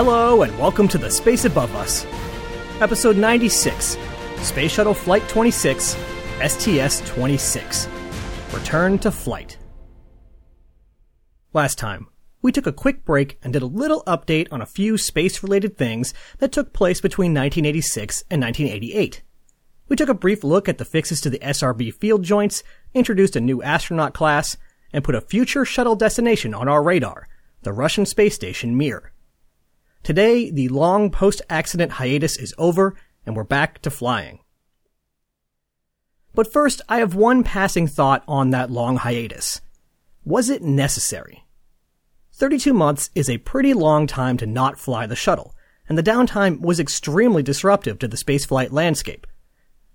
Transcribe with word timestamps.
Hello, 0.00 0.42
and 0.42 0.56
welcome 0.60 0.86
to 0.86 0.96
the 0.96 1.10
Space 1.10 1.44
Above 1.44 1.74
Us. 1.74 2.06
Episode 2.80 3.16
96 3.16 3.98
Space 4.42 4.70
Shuttle 4.70 4.94
Flight 4.94 5.28
26, 5.28 5.96
STS 6.46 7.00
26. 7.00 7.88
Return 8.52 9.00
to 9.00 9.10
flight. 9.10 9.58
Last 11.52 11.78
time, 11.78 12.06
we 12.42 12.52
took 12.52 12.68
a 12.68 12.72
quick 12.72 13.04
break 13.04 13.40
and 13.42 13.52
did 13.52 13.62
a 13.62 13.66
little 13.66 14.04
update 14.06 14.46
on 14.52 14.62
a 14.62 14.66
few 14.66 14.98
space 14.98 15.42
related 15.42 15.76
things 15.76 16.14
that 16.38 16.52
took 16.52 16.72
place 16.72 17.00
between 17.00 17.32
1986 17.32 18.22
and 18.30 18.40
1988. 18.40 19.22
We 19.88 19.96
took 19.96 20.08
a 20.08 20.14
brief 20.14 20.44
look 20.44 20.68
at 20.68 20.78
the 20.78 20.84
fixes 20.84 21.20
to 21.22 21.28
the 21.28 21.40
SRB 21.40 21.92
field 21.92 22.22
joints, 22.22 22.62
introduced 22.94 23.34
a 23.34 23.40
new 23.40 23.64
astronaut 23.64 24.14
class, 24.14 24.56
and 24.92 25.02
put 25.02 25.16
a 25.16 25.20
future 25.20 25.64
shuttle 25.64 25.96
destination 25.96 26.54
on 26.54 26.68
our 26.68 26.84
radar, 26.84 27.26
the 27.62 27.72
Russian 27.72 28.06
space 28.06 28.36
station 28.36 28.78
Mir. 28.78 29.12
Today, 30.08 30.50
the 30.50 30.68
long 30.68 31.10
post-accident 31.10 31.92
hiatus 31.92 32.38
is 32.38 32.54
over 32.56 32.94
and 33.26 33.36
we're 33.36 33.44
back 33.44 33.82
to 33.82 33.90
flying. 33.90 34.38
But 36.34 36.50
first, 36.50 36.80
I 36.88 37.00
have 37.00 37.14
one 37.14 37.44
passing 37.44 37.86
thought 37.86 38.24
on 38.26 38.48
that 38.48 38.70
long 38.70 38.96
hiatus. 38.96 39.60
Was 40.24 40.48
it 40.48 40.62
necessary? 40.62 41.44
32 42.32 42.72
months 42.72 43.10
is 43.14 43.28
a 43.28 43.36
pretty 43.36 43.74
long 43.74 44.06
time 44.06 44.38
to 44.38 44.46
not 44.46 44.78
fly 44.78 45.06
the 45.06 45.14
shuttle, 45.14 45.54
and 45.90 45.98
the 45.98 46.02
downtime 46.02 46.62
was 46.62 46.80
extremely 46.80 47.42
disruptive 47.42 47.98
to 47.98 48.08
the 48.08 48.16
spaceflight 48.16 48.72
landscape. 48.72 49.26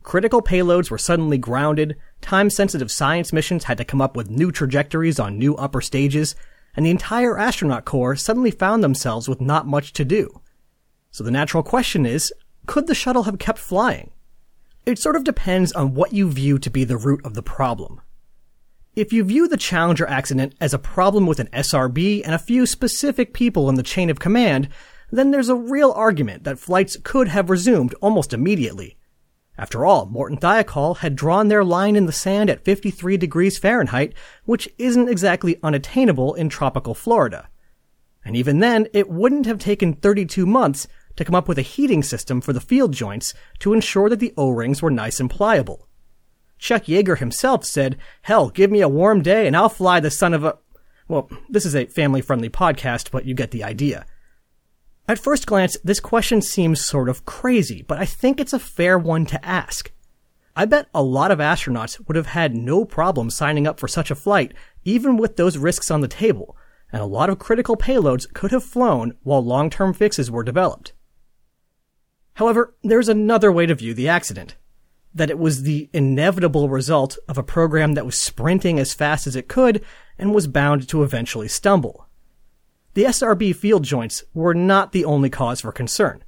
Critical 0.03 0.43
payloads 0.43 0.91
were 0.91 0.99
suddenly 0.99 1.39
grounded, 1.39 1.95
time-sensitive 2.21 2.91
science 2.91 3.33
missions 3.33 3.63
had 3.63 3.79
to 3.79 3.83
come 3.83 3.99
up 3.99 4.15
with 4.15 4.29
new 4.29 4.51
trajectories 4.51 5.19
on 5.19 5.39
new 5.39 5.55
upper 5.55 5.81
stages, 5.81 6.35
and 6.75 6.85
the 6.85 6.91
entire 6.91 7.37
astronaut 7.37 7.85
corps 7.85 8.15
suddenly 8.15 8.51
found 8.51 8.83
themselves 8.83 9.29
with 9.29 9.41
not 9.41 9.67
much 9.67 9.93
to 9.93 10.05
do. 10.05 10.41
So 11.11 11.23
the 11.23 11.31
natural 11.31 11.63
question 11.63 12.05
is, 12.05 12.33
could 12.65 12.87
the 12.87 12.95
shuttle 12.95 13.23
have 13.23 13.39
kept 13.39 13.59
flying? 13.59 14.11
It 14.85 14.99
sort 14.99 15.15
of 15.15 15.23
depends 15.23 15.71
on 15.71 15.93
what 15.93 16.13
you 16.13 16.29
view 16.29 16.57
to 16.59 16.69
be 16.69 16.83
the 16.83 16.97
root 16.97 17.23
of 17.25 17.35
the 17.35 17.43
problem. 17.43 18.01
If 18.95 19.11
you 19.11 19.23
view 19.23 19.47
the 19.47 19.57
Challenger 19.57 20.07
accident 20.07 20.55
as 20.59 20.73
a 20.73 20.79
problem 20.79 21.25
with 21.25 21.39
an 21.39 21.49
SRB 21.53 22.21
and 22.23 22.35
a 22.35 22.39
few 22.39 22.65
specific 22.65 23.33
people 23.33 23.69
in 23.69 23.75
the 23.75 23.83
chain 23.83 24.09
of 24.09 24.19
command, 24.19 24.69
then 25.11 25.31
there's 25.31 25.49
a 25.49 25.55
real 25.55 25.91
argument 25.91 26.43
that 26.43 26.59
flights 26.59 26.97
could 27.03 27.27
have 27.27 27.49
resumed 27.49 27.95
almost 28.01 28.33
immediately. 28.33 28.97
After 29.57 29.85
all, 29.85 30.07
Morton 30.07 30.37
Thiokol 30.37 30.97
had 30.97 31.15
drawn 31.15 31.47
their 31.47 31.63
line 31.63 31.95
in 31.95 32.07
the 32.07 32.11
sand 32.11 32.49
at 32.49 32.65
53 32.65 33.17
degrees 33.17 33.57
Fahrenheit, 33.57 34.13
which 34.45 34.67
isn't 34.77 35.09
exactly 35.09 35.59
unattainable 35.61 36.33
in 36.33 36.49
tropical 36.49 36.95
Florida. 36.95 37.49
And 38.25 38.35
even 38.35 38.59
then, 38.59 38.87
it 38.93 39.09
wouldn't 39.09 39.45
have 39.45 39.59
taken 39.59 39.93
32 39.93 40.45
months 40.45 40.87
to 41.15 41.25
come 41.25 41.35
up 41.35 41.47
with 41.47 41.59
a 41.59 41.63
heating 41.63 42.01
system 42.01 42.41
for 42.41 42.53
the 42.53 42.61
field 42.61 42.93
joints 42.93 43.33
to 43.59 43.73
ensure 43.73 44.09
that 44.09 44.19
the 44.19 44.33
O-rings 44.37 44.81
were 44.81 44.89
nice 44.89 45.19
and 45.19 45.29
pliable. 45.29 45.87
Chuck 46.57 46.85
Yeager 46.85 47.19
himself 47.19 47.65
said, 47.65 47.97
hell, 48.23 48.49
give 48.49 48.71
me 48.71 48.81
a 48.81 48.89
warm 48.89 49.21
day 49.21 49.45
and 49.45 49.55
I'll 49.55 49.69
fly 49.69 49.99
the 49.99 50.09
son 50.09 50.33
of 50.33 50.43
a... 50.43 50.57
Well, 51.07 51.29
this 51.49 51.65
is 51.65 51.75
a 51.75 51.85
family-friendly 51.85 52.49
podcast, 52.49 53.11
but 53.11 53.25
you 53.25 53.35
get 53.35 53.51
the 53.51 53.63
idea. 53.63 54.05
At 55.05 55.19
first 55.19 55.45
glance, 55.45 55.77
this 55.83 55.99
question 55.99 56.41
seems 56.41 56.83
sort 56.83 57.09
of 57.09 57.25
crazy, 57.25 57.81
but 57.81 57.97
I 57.97 58.05
think 58.05 58.39
it's 58.39 58.53
a 58.53 58.59
fair 58.59 58.97
one 58.97 59.25
to 59.27 59.45
ask. 59.45 59.91
I 60.55 60.63
bet 60.63 60.87
a 60.93 61.03
lot 61.03 61.29
of 61.29 61.39
astronauts 61.39 61.99
would 62.07 62.15
have 62.15 62.27
had 62.27 62.55
no 62.55 62.85
problem 62.85 63.29
signing 63.29 63.67
up 63.67 63.79
for 63.79 63.87
such 63.89 64.11
a 64.11 64.15
flight, 64.15 64.53
even 64.85 65.17
with 65.17 65.35
those 65.35 65.57
risks 65.57 65.91
on 65.91 65.99
the 65.99 66.07
table, 66.07 66.55
and 66.91 67.01
a 67.01 67.05
lot 67.05 67.29
of 67.29 67.37
critical 67.37 67.75
payloads 67.75 68.31
could 68.33 68.51
have 68.51 68.63
flown 68.63 69.17
while 69.23 69.43
long-term 69.43 69.93
fixes 69.93 70.31
were 70.31 70.43
developed. 70.43 70.93
However, 72.35 72.73
there's 72.81 73.09
another 73.09 73.51
way 73.51 73.65
to 73.65 73.75
view 73.75 73.93
the 73.93 74.07
accident. 74.07 74.55
That 75.13 75.29
it 75.29 75.37
was 75.37 75.63
the 75.63 75.89
inevitable 75.91 76.69
result 76.69 77.17
of 77.27 77.37
a 77.37 77.43
program 77.43 77.93
that 77.93 78.05
was 78.05 78.17
sprinting 78.17 78.79
as 78.79 78.93
fast 78.93 79.27
as 79.27 79.35
it 79.35 79.49
could 79.49 79.83
and 80.17 80.33
was 80.33 80.47
bound 80.47 80.87
to 80.89 81.03
eventually 81.03 81.49
stumble 81.49 82.07
the 82.93 83.05
SRB 83.05 83.55
field 83.55 83.83
joints 83.83 84.23
were 84.33 84.53
not 84.53 84.91
the 84.91 85.05
only 85.05 85.29
cause 85.29 85.61
for 85.61 85.71
concern. 85.71 86.23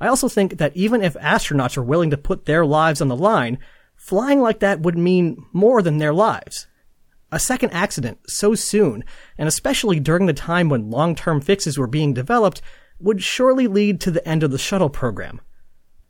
I 0.00 0.08
also 0.08 0.28
think 0.28 0.58
that 0.58 0.76
even 0.76 1.02
if 1.02 1.14
astronauts 1.14 1.76
are 1.76 1.82
willing 1.82 2.10
to 2.10 2.16
put 2.16 2.46
their 2.46 2.64
lives 2.64 3.00
on 3.00 3.08
the 3.08 3.16
line, 3.16 3.58
flying 3.96 4.40
like 4.40 4.60
that 4.60 4.80
would 4.80 4.96
mean 4.96 5.44
more 5.52 5.82
than 5.82 5.98
their 5.98 6.12
lives. 6.12 6.66
A 7.30 7.38
second 7.38 7.70
accident 7.70 8.18
so 8.26 8.54
soon, 8.54 9.04
and 9.38 9.46
especially 9.46 10.00
during 10.00 10.26
the 10.26 10.32
time 10.32 10.68
when 10.68 10.90
long-term 10.90 11.42
fixes 11.42 11.78
were 11.78 11.86
being 11.86 12.14
developed, 12.14 12.62
would 12.98 13.22
surely 13.22 13.66
lead 13.66 14.00
to 14.00 14.10
the 14.10 14.26
end 14.26 14.42
of 14.42 14.50
the 14.50 14.58
shuttle 14.58 14.90
program. 14.90 15.40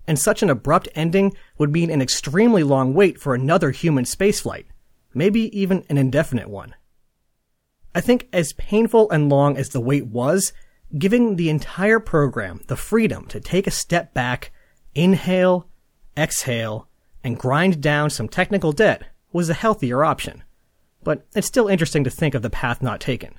And 0.07 0.19
such 0.19 0.43
an 0.43 0.51
abrupt 0.51 0.89
ending 0.95 1.37
would 1.59 1.73
mean 1.73 1.91
an 1.91 2.01
extremely 2.01 2.63
long 2.63 2.95
wait 2.95 3.21
for 3.21 3.35
another 3.35 3.71
human 3.71 4.05
spaceflight, 4.05 4.65
maybe 5.13 5.57
even 5.59 5.85
an 5.89 5.99
indefinite 5.99 6.49
one. 6.49 6.75
I 7.95 8.01
think 8.01 8.29
as 8.33 8.53
painful 8.53 9.11
and 9.11 9.29
long 9.29 9.57
as 9.57 9.71
the 9.71 9.81
wait 9.81 10.07
was, 10.07 10.53
giving 10.97 11.37
the 11.37 11.51
entire 11.51 12.01
program 12.01 12.61
the 12.67 12.77
freedom 12.77 13.27
to 13.27 13.41
take 13.41 13.67
a 13.67 13.73
step 13.73 14.15
back, 14.15 14.53
inhale, 14.95 15.69
exhale, 16.17 16.89
and 17.23 17.39
grind 17.39 17.81
down 17.81 18.11
some 18.11 18.29
technical 18.29 18.73
debt 18.73 19.05
was 19.33 19.49
a 19.49 19.55
healthier 19.55 20.05
option. 20.05 20.43
But 21.03 21.27
it's 21.35 21.47
still 21.47 21.69
interesting 21.69 22.05
to 22.05 22.11
think 22.11 22.35
of 22.35 22.43
the 22.43 22.51
path 22.51 22.83
not 22.83 23.01
taken. 23.01 23.35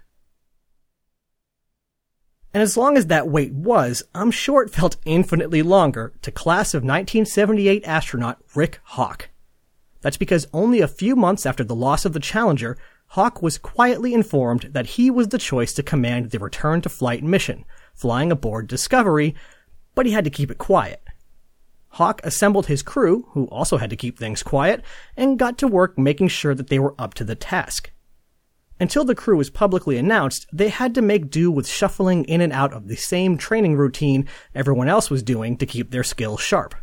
And 2.53 2.61
as 2.61 2.75
long 2.75 2.97
as 2.97 3.07
that 3.07 3.29
wait 3.29 3.53
was, 3.53 4.03
I'm 4.13 4.31
sure 4.31 4.61
it 4.63 4.71
felt 4.71 4.97
infinitely 5.05 5.61
longer 5.61 6.13
to 6.21 6.31
class 6.31 6.73
of 6.73 6.83
1978 6.83 7.85
astronaut 7.85 8.41
Rick 8.55 8.79
Hauck. 8.83 9.29
That's 10.01 10.17
because 10.17 10.47
only 10.51 10.81
a 10.81 10.87
few 10.87 11.15
months 11.15 11.45
after 11.45 11.63
the 11.63 11.75
loss 11.75 12.03
of 12.05 12.13
the 12.13 12.19
Challenger, 12.19 12.77
Hauck 13.11 13.41
was 13.41 13.57
quietly 13.57 14.13
informed 14.13 14.69
that 14.71 14.85
he 14.85 15.11
was 15.11 15.27
the 15.27 15.37
choice 15.37 15.73
to 15.73 15.83
command 15.83 16.31
the 16.31 16.39
return 16.39 16.79
to 16.79 16.87
flight 16.87 17.21
mission, 17.21 17.65
flying 17.93 18.31
aboard 18.31 18.67
Discovery, 18.67 19.35
but 19.93 20.05
he 20.05 20.13
had 20.13 20.23
to 20.23 20.29
keep 20.29 20.49
it 20.49 20.57
quiet. 20.57 21.03
Hauck 21.89 22.21
assembled 22.23 22.67
his 22.67 22.81
crew, 22.81 23.27
who 23.31 23.47
also 23.47 23.75
had 23.75 23.89
to 23.89 23.97
keep 23.97 24.17
things 24.17 24.41
quiet, 24.41 24.81
and 25.17 25.37
got 25.37 25.57
to 25.57 25.67
work 25.67 25.97
making 25.97 26.29
sure 26.29 26.55
that 26.55 26.67
they 26.69 26.79
were 26.79 26.95
up 26.97 27.13
to 27.15 27.25
the 27.25 27.35
task. 27.35 27.91
Until 28.79 29.03
the 29.03 29.13
crew 29.13 29.35
was 29.35 29.49
publicly 29.49 29.97
announced, 29.97 30.47
they 30.53 30.69
had 30.69 30.95
to 30.95 31.01
make 31.01 31.29
do 31.29 31.51
with 31.51 31.67
shuffling 31.67 32.23
in 32.23 32.39
and 32.39 32.53
out 32.53 32.71
of 32.71 32.87
the 32.87 32.95
same 32.95 33.37
training 33.37 33.75
routine 33.75 34.25
everyone 34.55 34.87
else 34.87 35.09
was 35.09 35.21
doing 35.21 35.57
to 35.57 35.65
keep 35.65 35.91
their 35.91 36.05
skills 36.05 36.39
sharp. 36.39 36.75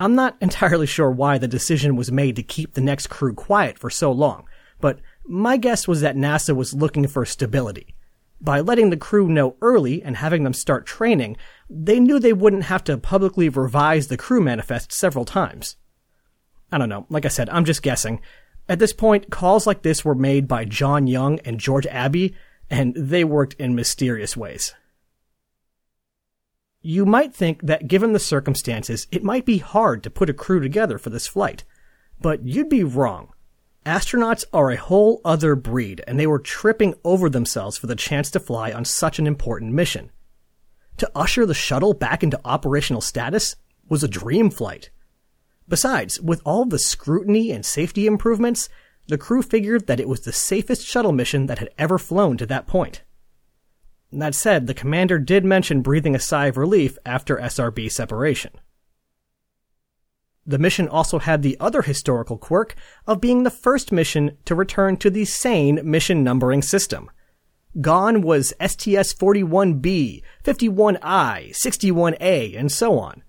I'm 0.00 0.14
not 0.14 0.38
entirely 0.40 0.86
sure 0.86 1.10
why 1.10 1.36
the 1.36 1.46
decision 1.46 1.96
was 1.96 2.10
made 2.10 2.34
to 2.36 2.42
keep 2.42 2.72
the 2.72 2.80
next 2.80 3.08
crew 3.08 3.34
quiet 3.34 3.78
for 3.78 3.90
so 3.90 4.10
long, 4.10 4.48
but 4.80 5.00
my 5.28 5.56
guess 5.56 5.86
was 5.86 6.00
that 6.00 6.16
NASA 6.16 6.54
was 6.54 6.74
looking 6.74 7.06
for 7.06 7.24
stability. 7.24 7.94
By 8.40 8.60
letting 8.60 8.90
the 8.90 8.96
crew 8.96 9.28
know 9.28 9.56
early 9.60 10.02
and 10.02 10.16
having 10.16 10.44
them 10.44 10.52
start 10.52 10.86
training, 10.86 11.36
they 11.68 11.98
knew 11.98 12.18
they 12.18 12.32
wouldn't 12.32 12.64
have 12.64 12.84
to 12.84 12.96
publicly 12.96 13.48
revise 13.48 14.08
the 14.08 14.16
crew 14.16 14.40
manifest 14.40 14.92
several 14.92 15.24
times. 15.24 15.76
I 16.70 16.78
don't 16.78 16.88
know. 16.88 17.06
Like 17.08 17.24
I 17.24 17.28
said, 17.28 17.48
I'm 17.50 17.64
just 17.64 17.82
guessing. 17.82 18.20
At 18.68 18.78
this 18.78 18.92
point, 18.92 19.30
calls 19.30 19.66
like 19.66 19.82
this 19.82 20.04
were 20.04 20.14
made 20.14 20.46
by 20.46 20.64
John 20.64 21.06
Young 21.06 21.38
and 21.40 21.58
George 21.58 21.86
Abbey, 21.86 22.34
and 22.70 22.94
they 22.94 23.24
worked 23.24 23.54
in 23.54 23.74
mysterious 23.74 24.36
ways. 24.36 24.74
You 26.80 27.04
might 27.04 27.34
think 27.34 27.62
that 27.62 27.88
given 27.88 28.12
the 28.12 28.18
circumstances, 28.18 29.08
it 29.10 29.24
might 29.24 29.44
be 29.44 29.58
hard 29.58 30.02
to 30.04 30.10
put 30.10 30.30
a 30.30 30.34
crew 30.34 30.60
together 30.60 30.98
for 30.98 31.10
this 31.10 31.26
flight. 31.26 31.64
But 32.20 32.44
you'd 32.44 32.68
be 32.68 32.84
wrong. 32.84 33.32
Astronauts 33.88 34.44
are 34.52 34.70
a 34.70 34.76
whole 34.76 35.22
other 35.24 35.54
breed, 35.54 36.04
and 36.06 36.20
they 36.20 36.26
were 36.26 36.38
tripping 36.38 36.92
over 37.04 37.30
themselves 37.30 37.78
for 37.78 37.86
the 37.86 37.96
chance 37.96 38.30
to 38.32 38.38
fly 38.38 38.70
on 38.70 38.84
such 38.84 39.18
an 39.18 39.26
important 39.26 39.72
mission. 39.72 40.10
To 40.98 41.10
usher 41.14 41.46
the 41.46 41.54
shuttle 41.54 41.94
back 41.94 42.22
into 42.22 42.38
operational 42.44 43.00
status 43.00 43.56
was 43.88 44.04
a 44.04 44.08
dream 44.08 44.50
flight. 44.50 44.90
Besides, 45.66 46.20
with 46.20 46.42
all 46.44 46.66
the 46.66 46.78
scrutiny 46.78 47.50
and 47.50 47.64
safety 47.64 48.06
improvements, 48.06 48.68
the 49.06 49.16
crew 49.16 49.40
figured 49.40 49.86
that 49.86 50.00
it 50.00 50.08
was 50.08 50.20
the 50.20 50.32
safest 50.32 50.86
shuttle 50.86 51.12
mission 51.12 51.46
that 51.46 51.58
had 51.58 51.70
ever 51.78 51.96
flown 51.96 52.36
to 52.36 52.44
that 52.44 52.66
point. 52.66 53.04
That 54.12 54.34
said, 54.34 54.66
the 54.66 54.74
commander 54.74 55.18
did 55.18 55.46
mention 55.46 55.80
breathing 55.80 56.14
a 56.14 56.20
sigh 56.20 56.48
of 56.48 56.58
relief 56.58 56.98
after 57.06 57.38
SRB 57.38 57.90
separation. 57.90 58.50
The 60.48 60.58
mission 60.58 60.88
also 60.88 61.18
had 61.18 61.42
the 61.42 61.58
other 61.60 61.82
historical 61.82 62.38
quirk 62.38 62.74
of 63.06 63.20
being 63.20 63.42
the 63.42 63.50
first 63.50 63.92
mission 63.92 64.38
to 64.46 64.54
return 64.54 64.96
to 64.96 65.10
the 65.10 65.26
sane 65.26 65.78
mission 65.84 66.24
numbering 66.24 66.62
system. 66.62 67.10
Gone 67.82 68.22
was 68.22 68.54
STS-41B, 68.58 70.22
51I, 70.42 71.54
61A, 71.54 72.58
and 72.58 72.72
so 72.72 72.98
on. 72.98 73.22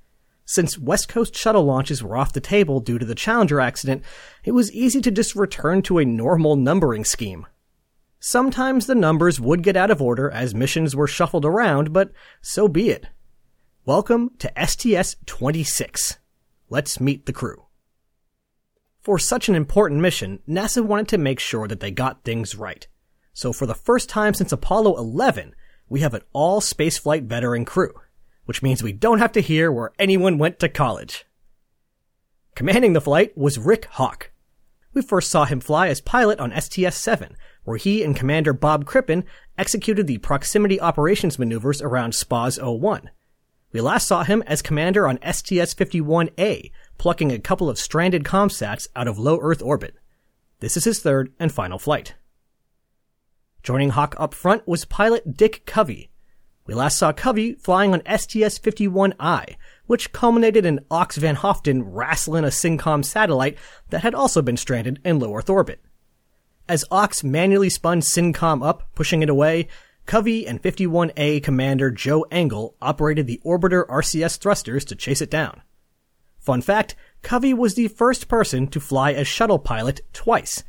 Since 0.45 0.79
West 0.79 1.09
Coast 1.09 1.35
shuttle 1.35 1.65
launches 1.65 2.01
were 2.01 2.15
off 2.15 2.31
the 2.31 2.39
table 2.39 2.79
due 2.79 2.97
to 2.97 3.05
the 3.05 3.15
Challenger 3.15 3.59
accident, 3.59 4.01
it 4.45 4.53
was 4.53 4.71
easy 4.71 5.01
to 5.01 5.11
just 5.11 5.35
return 5.35 5.81
to 5.83 5.97
a 5.97 6.05
normal 6.05 6.55
numbering 6.55 7.03
scheme. 7.03 7.45
Sometimes 8.21 8.85
the 8.85 8.95
numbers 8.95 9.41
would 9.41 9.61
get 9.61 9.75
out 9.75 9.91
of 9.91 10.01
order 10.01 10.31
as 10.31 10.55
missions 10.55 10.95
were 10.95 11.05
shuffled 11.05 11.43
around, 11.43 11.91
but 11.91 12.13
so 12.41 12.69
be 12.69 12.91
it. 12.91 13.07
Welcome 13.85 14.31
to 14.39 14.49
STS-26. 14.55 16.15
Let's 16.69 16.99
meet 16.99 17.25
the 17.25 17.33
crew. 17.33 17.65
For 19.01 19.17
such 19.17 19.49
an 19.49 19.55
important 19.55 20.01
mission, 20.01 20.39
NASA 20.47 20.85
wanted 20.85 21.07
to 21.09 21.17
make 21.17 21.39
sure 21.39 21.67
that 21.67 21.79
they 21.79 21.89
got 21.89 22.23
things 22.23 22.55
right. 22.55 22.87
So 23.33 23.51
for 23.53 23.65
the 23.65 23.73
first 23.73 24.09
time 24.09 24.33
since 24.33 24.51
Apollo 24.51 24.97
11, 24.97 25.55
we 25.87 26.01
have 26.01 26.13
an 26.13 26.21
all 26.31 26.61
spaceflight 26.61 27.23
veteran 27.23 27.65
crew, 27.65 27.93
which 28.45 28.61
means 28.61 28.83
we 28.83 28.91
don't 28.91 29.19
have 29.19 29.31
to 29.31 29.41
hear 29.41 29.71
where 29.71 29.93
anyone 29.97 30.37
went 30.37 30.59
to 30.59 30.69
college. 30.69 31.25
Commanding 32.55 32.93
the 32.93 33.01
flight 33.01 33.35
was 33.37 33.57
Rick 33.57 33.85
Hauck. 33.85 34.31
We 34.93 35.01
first 35.01 35.31
saw 35.31 35.45
him 35.45 35.61
fly 35.61 35.87
as 35.87 36.01
pilot 36.01 36.39
on 36.39 36.51
STS-7, 36.51 37.35
where 37.63 37.77
he 37.77 38.03
and 38.03 38.15
Commander 38.15 38.53
Bob 38.53 38.85
Crippen 38.85 39.23
executed 39.57 40.07
the 40.07 40.17
proximity 40.17 40.79
operations 40.79 41.39
maneuvers 41.39 41.81
around 41.81 42.13
SPAS-01. 42.13 43.07
We 43.71 43.81
last 43.81 44.07
saw 44.07 44.23
him 44.23 44.43
as 44.47 44.61
commander 44.61 45.07
on 45.07 45.19
STS-51A, 45.21 46.71
plucking 46.97 47.31
a 47.31 47.39
couple 47.39 47.69
of 47.69 47.77
stranded 47.77 48.23
comsats 48.23 48.87
out 48.95 49.07
of 49.07 49.19
low 49.19 49.39
Earth 49.39 49.61
orbit. 49.61 49.95
This 50.59 50.75
is 50.75 50.85
his 50.85 50.99
third 50.99 51.31
and 51.39 51.51
final 51.51 51.77
flight. 51.77 52.15
Joining 53.61 53.91
Hauck 53.91 54.15
up 54.17 54.33
front 54.33 54.67
was 54.67 54.85
pilot 54.85 55.37
Dick 55.37 55.65
Covey. 55.65 56.09
We 56.65 56.73
last 56.73 56.97
saw 56.97 57.11
Covey 57.11 57.53
flying 57.55 57.93
on 57.93 58.01
STS-51I, 58.05 59.55
which 59.85 60.11
culminated 60.11 60.65
in 60.65 60.85
Ox 60.89 61.17
Van 61.17 61.35
Hoften 61.35 61.83
wrestling 61.83 62.45
a 62.45 62.47
SYNCOM 62.47 63.03
satellite 63.03 63.57
that 63.89 64.01
had 64.01 64.15
also 64.15 64.41
been 64.41 64.57
stranded 64.57 64.99
in 65.03 65.19
low 65.19 65.35
Earth 65.35 65.49
orbit. 65.49 65.81
As 66.67 66.85
Ox 66.91 67.23
manually 67.23 67.69
spun 67.69 68.01
SYNCOM 68.01 68.63
up, 68.63 68.83
pushing 68.95 69.23
it 69.23 69.29
away, 69.29 69.67
Covey 70.09 70.47
and 70.47 70.59
51A 70.59 71.43
Commander 71.43 71.91
Joe 71.91 72.25
Engle 72.31 72.75
operated 72.81 73.27
the 73.27 73.39
orbiter 73.45 73.85
RCS 73.85 74.39
thrusters 74.39 74.83
to 74.85 74.95
chase 74.95 75.21
it 75.21 75.29
down. 75.29 75.61
Fun 76.39 76.63
fact, 76.63 76.95
Covey 77.21 77.53
was 77.53 77.75
the 77.75 77.89
first 77.89 78.27
person 78.27 78.65
to 78.69 78.79
fly 78.79 79.13
as 79.13 79.27
shuttle 79.27 79.59
pilot 79.59 80.01
twice, 80.11 80.63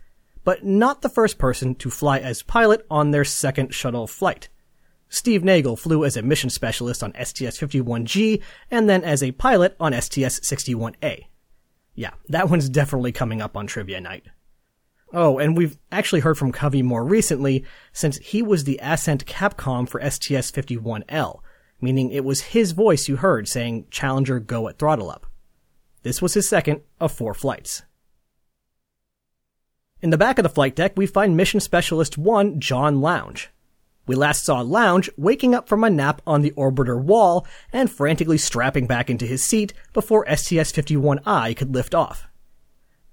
but 0.44 0.66
not 0.66 1.00
the 1.00 1.08
first 1.08 1.38
person 1.38 1.74
to 1.76 1.88
fly 1.88 2.18
as 2.18 2.42
pilot 2.42 2.84
on 2.90 3.12
their 3.12 3.24
second 3.24 3.72
shuttle 3.72 4.06
flight. 4.06 4.50
Steve 5.08 5.42
Nagel 5.42 5.74
flew 5.74 6.04
as 6.04 6.18
a 6.18 6.22
mission 6.22 6.50
specialist 6.50 7.02
on 7.02 7.14
STS-51G 7.14 8.42
and 8.70 8.90
then 8.90 9.02
as 9.02 9.22
a 9.22 9.32
pilot 9.32 9.74
on 9.80 9.98
STS-61A. 9.98 11.28
Yeah, 11.94 12.10
that 12.28 12.50
one's 12.50 12.68
definitely 12.68 13.12
coming 13.12 13.40
up 13.40 13.56
on 13.56 13.66
trivia 13.66 14.02
night. 14.02 14.26
Oh, 15.12 15.38
and 15.38 15.56
we've 15.56 15.76
actually 15.90 16.20
heard 16.20 16.38
from 16.38 16.52
Covey 16.52 16.82
more 16.82 17.04
recently 17.04 17.64
since 17.92 18.18
he 18.18 18.42
was 18.42 18.64
the 18.64 18.78
Ascent 18.80 19.26
Capcom 19.26 19.88
for 19.88 20.00
STS-51L, 20.00 21.40
meaning 21.80 22.10
it 22.10 22.24
was 22.24 22.40
his 22.40 22.72
voice 22.72 23.08
you 23.08 23.16
heard 23.16 23.48
saying 23.48 23.86
Challenger 23.90 24.38
go 24.38 24.68
at 24.68 24.78
throttle 24.78 25.10
up. 25.10 25.26
This 26.02 26.22
was 26.22 26.34
his 26.34 26.48
second 26.48 26.82
of 27.00 27.10
four 27.12 27.34
flights. 27.34 27.82
In 30.00 30.10
the 30.10 30.18
back 30.18 30.38
of 30.38 30.44
the 30.44 30.48
flight 30.48 30.76
deck, 30.76 30.92
we 30.96 31.06
find 31.06 31.36
Mission 31.36 31.60
Specialist 31.60 32.16
1, 32.16 32.60
John 32.60 33.00
Lounge. 33.00 33.50
We 34.06 34.14
last 34.14 34.44
saw 34.44 34.60
Lounge 34.60 35.10
waking 35.18 35.54
up 35.54 35.68
from 35.68 35.84
a 35.84 35.90
nap 35.90 36.22
on 36.26 36.40
the 36.40 36.52
orbiter 36.52 37.00
wall 37.00 37.46
and 37.72 37.90
frantically 37.90 38.38
strapping 38.38 38.86
back 38.86 39.10
into 39.10 39.26
his 39.26 39.44
seat 39.44 39.74
before 39.92 40.24
STS-51I 40.26 41.56
could 41.56 41.74
lift 41.74 41.94
off. 41.94 42.29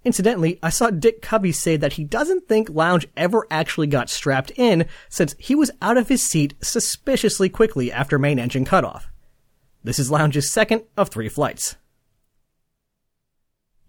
Incidentally, 0.08 0.58
I 0.64 0.70
saw 0.70 0.90
Dick 0.90 1.22
Covey 1.22 1.52
say 1.52 1.76
that 1.76 1.94
he 1.94 2.06
doesn't 2.06 2.48
think 2.48 2.70
Lounge 2.70 3.06
ever 3.18 3.46
actually 3.52 3.88
got 3.88 4.10
strapped 4.10 4.54
in 4.56 4.86
since 5.10 5.36
he 5.38 5.54
was 5.54 5.70
out 5.82 5.98
of 5.98 6.08
his 6.08 6.24
seat 6.24 6.54
suspiciously 6.62 7.50
quickly 7.50 7.92
after 7.92 8.18
main 8.18 8.40
engine 8.40 8.64
cutoff. 8.64 9.10
This 9.84 10.00
is 10.00 10.10
Lounge's 10.10 10.50
second 10.50 10.84
of 10.96 11.10
three 11.10 11.28
flights. 11.28 11.76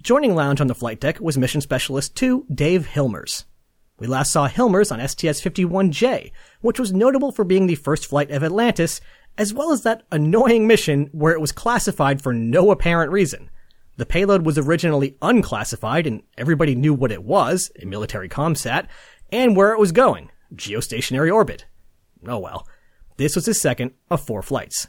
Joining 0.02 0.34
Lounge 0.34 0.60
on 0.60 0.66
the 0.66 0.74
flight 0.74 0.98
deck 0.98 1.20
was 1.20 1.38
Mission 1.38 1.60
Specialist 1.60 2.16
2, 2.16 2.46
Dave 2.52 2.88
Hilmers. 2.88 3.44
We 4.00 4.08
last 4.08 4.32
saw 4.32 4.48
Hilmers 4.48 4.90
on 4.90 4.98
STS-51J, 4.98 6.32
which 6.62 6.80
was 6.80 6.92
notable 6.92 7.30
for 7.30 7.44
being 7.44 7.68
the 7.68 7.76
first 7.76 8.06
flight 8.06 8.32
of 8.32 8.42
Atlantis, 8.42 9.00
as 9.36 9.54
well 9.54 9.70
as 9.70 9.82
that 9.82 10.02
annoying 10.10 10.66
mission 10.66 11.10
where 11.12 11.32
it 11.32 11.40
was 11.40 11.52
classified 11.52 12.20
for 12.20 12.34
no 12.34 12.72
apparent 12.72 13.12
reason. 13.12 13.50
The 13.98 14.06
payload 14.06 14.46
was 14.46 14.56
originally 14.56 15.16
unclassified 15.20 16.06
and 16.06 16.22
everybody 16.38 16.76
knew 16.76 16.94
what 16.94 17.10
it 17.10 17.24
was, 17.24 17.72
a 17.82 17.84
military 17.84 18.28
comsat, 18.28 18.86
and 19.32 19.56
where 19.56 19.72
it 19.72 19.80
was 19.80 19.90
going, 19.90 20.30
geostationary 20.54 21.34
orbit. 21.34 21.66
Oh 22.26 22.38
well. 22.38 22.66
This 23.16 23.34
was 23.34 23.46
his 23.46 23.60
second 23.60 23.90
of 24.08 24.22
four 24.22 24.40
flights. 24.42 24.86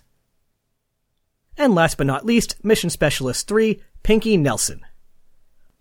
And 1.58 1.74
last 1.74 1.98
but 1.98 2.06
not 2.06 2.24
least, 2.24 2.64
Mission 2.64 2.92
Specialist 2.92 3.48
3, 3.48 3.82
Pinky 4.04 4.38
Nelson. 4.38 4.82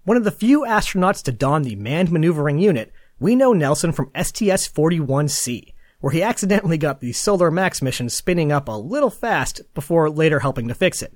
One 0.04 0.16
of 0.16 0.24
the 0.24 0.30
few 0.30 0.62
astronauts 0.62 1.22
to 1.24 1.32
don 1.32 1.62
the 1.62 1.76
manned 1.76 2.10
maneuvering 2.10 2.58
unit, 2.58 2.90
we 3.20 3.36
know 3.36 3.52
Nelson 3.52 3.92
from 3.92 4.10
STS-41C, 4.16 5.74
where 6.00 6.12
he 6.12 6.22
accidentally 6.22 6.78
got 6.78 7.00
the 7.00 7.12
Solar 7.12 7.50
Max 7.50 7.82
mission 7.82 8.08
spinning 8.08 8.50
up 8.50 8.68
a 8.68 8.72
little 8.72 9.10
fast 9.10 9.60
before 9.74 10.08
later 10.08 10.40
helping 10.40 10.66
to 10.68 10.74
fix 10.74 11.02
it. 11.02 11.12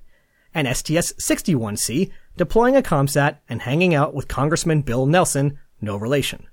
And 0.55 0.69
STS-61C, 0.69 2.11
deploying 2.37 2.77
a 2.77 2.83
ComSat 2.83 3.39
and 3.49 3.63
hanging 3.63 3.95
out 3.95 4.15
with 4.15 4.29
Congressman 4.29 4.83
Bill 4.83 5.07
Nelson, 5.07 5.59
no 5.81 5.97
relation. 5.97 6.47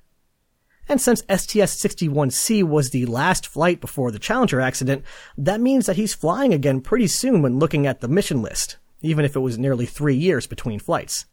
And 0.87 0.99
since 0.99 1.21
STS-61C 1.29 2.63
was 2.63 2.89
the 2.89 3.05
last 3.05 3.45
flight 3.45 3.79
before 3.79 4.11
the 4.11 4.17
Challenger 4.17 4.59
accident, 4.59 5.03
that 5.37 5.61
means 5.61 5.85
that 5.85 5.97
he's 5.97 6.15
flying 6.15 6.53
again 6.53 6.81
pretty 6.81 7.07
soon 7.07 7.43
when 7.43 7.59
looking 7.59 7.85
at 7.85 8.01
the 8.01 8.07
mission 8.07 8.41
list, 8.41 8.77
even 9.01 9.23
if 9.23 9.35
it 9.35 9.39
was 9.39 9.59
nearly 9.59 9.85
three 9.85 10.15
years 10.15 10.47
between 10.47 10.79
flights. 10.79 11.25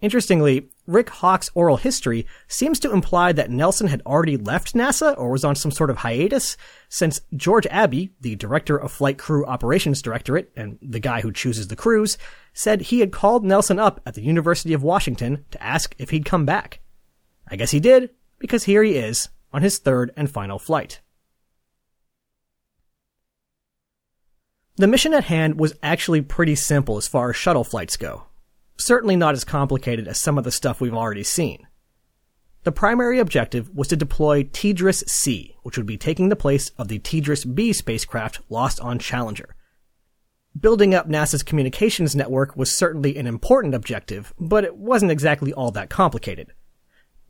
Interestingly, 0.00 0.70
Rick 0.86 1.10
Hauck's 1.10 1.50
oral 1.54 1.76
history 1.76 2.24
seems 2.46 2.78
to 2.80 2.92
imply 2.92 3.32
that 3.32 3.50
Nelson 3.50 3.88
had 3.88 4.00
already 4.06 4.36
left 4.36 4.74
NASA 4.74 5.18
or 5.18 5.30
was 5.30 5.44
on 5.44 5.56
some 5.56 5.72
sort 5.72 5.90
of 5.90 5.98
hiatus, 5.98 6.56
since 6.88 7.20
George 7.34 7.66
Abbey, 7.66 8.12
the 8.20 8.36
director 8.36 8.76
of 8.76 8.92
Flight 8.92 9.18
Crew 9.18 9.44
Operations 9.44 10.00
Directorate 10.00 10.52
and 10.56 10.78
the 10.80 11.00
guy 11.00 11.20
who 11.20 11.32
chooses 11.32 11.66
the 11.66 11.76
crews, 11.76 12.16
said 12.52 12.80
he 12.80 13.00
had 13.00 13.10
called 13.10 13.44
Nelson 13.44 13.80
up 13.80 14.00
at 14.06 14.14
the 14.14 14.22
University 14.22 14.72
of 14.72 14.84
Washington 14.84 15.44
to 15.50 15.62
ask 15.62 15.96
if 15.98 16.10
he'd 16.10 16.24
come 16.24 16.46
back. 16.46 16.78
I 17.48 17.56
guess 17.56 17.72
he 17.72 17.80
did, 17.80 18.10
because 18.38 18.64
here 18.64 18.84
he 18.84 18.94
is 18.94 19.30
on 19.52 19.62
his 19.62 19.78
third 19.78 20.12
and 20.16 20.30
final 20.30 20.60
flight. 20.60 21.00
The 24.76 24.86
mission 24.86 25.12
at 25.12 25.24
hand 25.24 25.58
was 25.58 25.74
actually 25.82 26.20
pretty 26.20 26.54
simple 26.54 26.98
as 26.98 27.08
far 27.08 27.30
as 27.30 27.36
shuttle 27.36 27.64
flights 27.64 27.96
go 27.96 28.27
certainly 28.78 29.16
not 29.16 29.34
as 29.34 29.44
complicated 29.44 30.08
as 30.08 30.18
some 30.18 30.38
of 30.38 30.44
the 30.44 30.52
stuff 30.52 30.80
we've 30.80 30.94
already 30.94 31.24
seen. 31.24 31.66
The 32.64 32.72
primary 32.72 33.18
objective 33.18 33.74
was 33.74 33.88
to 33.88 33.96
deploy 33.96 34.44
TDRS 34.44 35.08
C, 35.08 35.56
which 35.62 35.76
would 35.76 35.86
be 35.86 35.96
taking 35.96 36.28
the 36.28 36.36
place 36.36 36.70
of 36.78 36.88
the 36.88 36.98
TDRS 36.98 37.54
B 37.54 37.72
spacecraft 37.72 38.40
lost 38.48 38.80
on 38.80 38.98
Challenger. 38.98 39.54
Building 40.58 40.94
up 40.94 41.08
NASA's 41.08 41.42
communications 41.42 42.16
network 42.16 42.56
was 42.56 42.74
certainly 42.74 43.16
an 43.16 43.26
important 43.26 43.74
objective, 43.74 44.32
but 44.38 44.64
it 44.64 44.76
wasn't 44.76 45.12
exactly 45.12 45.52
all 45.52 45.70
that 45.70 45.90
complicated. 45.90 46.52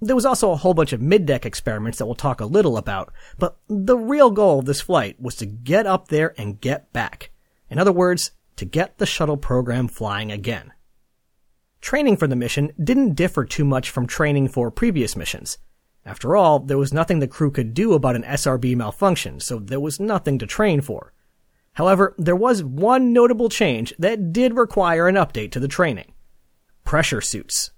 There 0.00 0.16
was 0.16 0.24
also 0.24 0.52
a 0.52 0.56
whole 0.56 0.74
bunch 0.74 0.92
of 0.92 1.02
mid-deck 1.02 1.44
experiments 1.44 1.98
that 1.98 2.06
we'll 2.06 2.14
talk 2.14 2.40
a 2.40 2.46
little 2.46 2.76
about, 2.76 3.12
but 3.38 3.58
the 3.68 3.98
real 3.98 4.30
goal 4.30 4.60
of 4.60 4.64
this 4.64 4.80
flight 4.80 5.20
was 5.20 5.34
to 5.36 5.46
get 5.46 5.86
up 5.86 6.08
there 6.08 6.34
and 6.38 6.60
get 6.60 6.92
back. 6.92 7.30
In 7.68 7.78
other 7.78 7.92
words, 7.92 8.30
to 8.56 8.64
get 8.64 8.98
the 8.98 9.06
shuttle 9.06 9.36
program 9.36 9.88
flying 9.88 10.30
again. 10.30 10.72
Training 11.80 12.16
for 12.16 12.26
the 12.26 12.36
mission 12.36 12.72
didn't 12.82 13.14
differ 13.14 13.44
too 13.44 13.64
much 13.64 13.90
from 13.90 14.06
training 14.06 14.48
for 14.48 14.70
previous 14.70 15.16
missions. 15.16 15.58
After 16.04 16.36
all, 16.36 16.58
there 16.60 16.78
was 16.78 16.92
nothing 16.92 17.18
the 17.18 17.28
crew 17.28 17.50
could 17.50 17.74
do 17.74 17.92
about 17.92 18.16
an 18.16 18.24
SRB 18.24 18.76
malfunction, 18.76 19.40
so 19.40 19.58
there 19.58 19.80
was 19.80 20.00
nothing 20.00 20.38
to 20.38 20.46
train 20.46 20.80
for. 20.80 21.12
However, 21.74 22.14
there 22.18 22.36
was 22.36 22.64
one 22.64 23.12
notable 23.12 23.48
change 23.48 23.94
that 23.98 24.32
did 24.32 24.56
require 24.56 25.06
an 25.06 25.14
update 25.14 25.52
to 25.52 25.60
the 25.60 25.68
training. 25.68 26.12
Pressure 26.84 27.20
suits. 27.20 27.70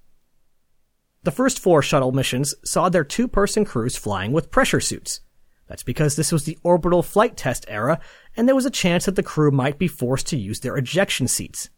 The 1.22 1.30
first 1.30 1.58
four 1.58 1.82
shuttle 1.82 2.12
missions 2.12 2.54
saw 2.64 2.88
their 2.88 3.04
two-person 3.04 3.66
crews 3.66 3.96
flying 3.96 4.32
with 4.32 4.50
pressure 4.50 4.80
suits. 4.80 5.20
That's 5.66 5.82
because 5.82 6.16
this 6.16 6.32
was 6.32 6.44
the 6.44 6.58
orbital 6.62 7.02
flight 7.02 7.36
test 7.36 7.66
era, 7.68 8.00
and 8.36 8.48
there 8.48 8.54
was 8.54 8.64
a 8.64 8.70
chance 8.70 9.04
that 9.04 9.16
the 9.16 9.22
crew 9.22 9.50
might 9.50 9.78
be 9.78 9.86
forced 9.86 10.28
to 10.28 10.38
use 10.38 10.60
their 10.60 10.76
ejection 10.76 11.28
seats. 11.28 11.68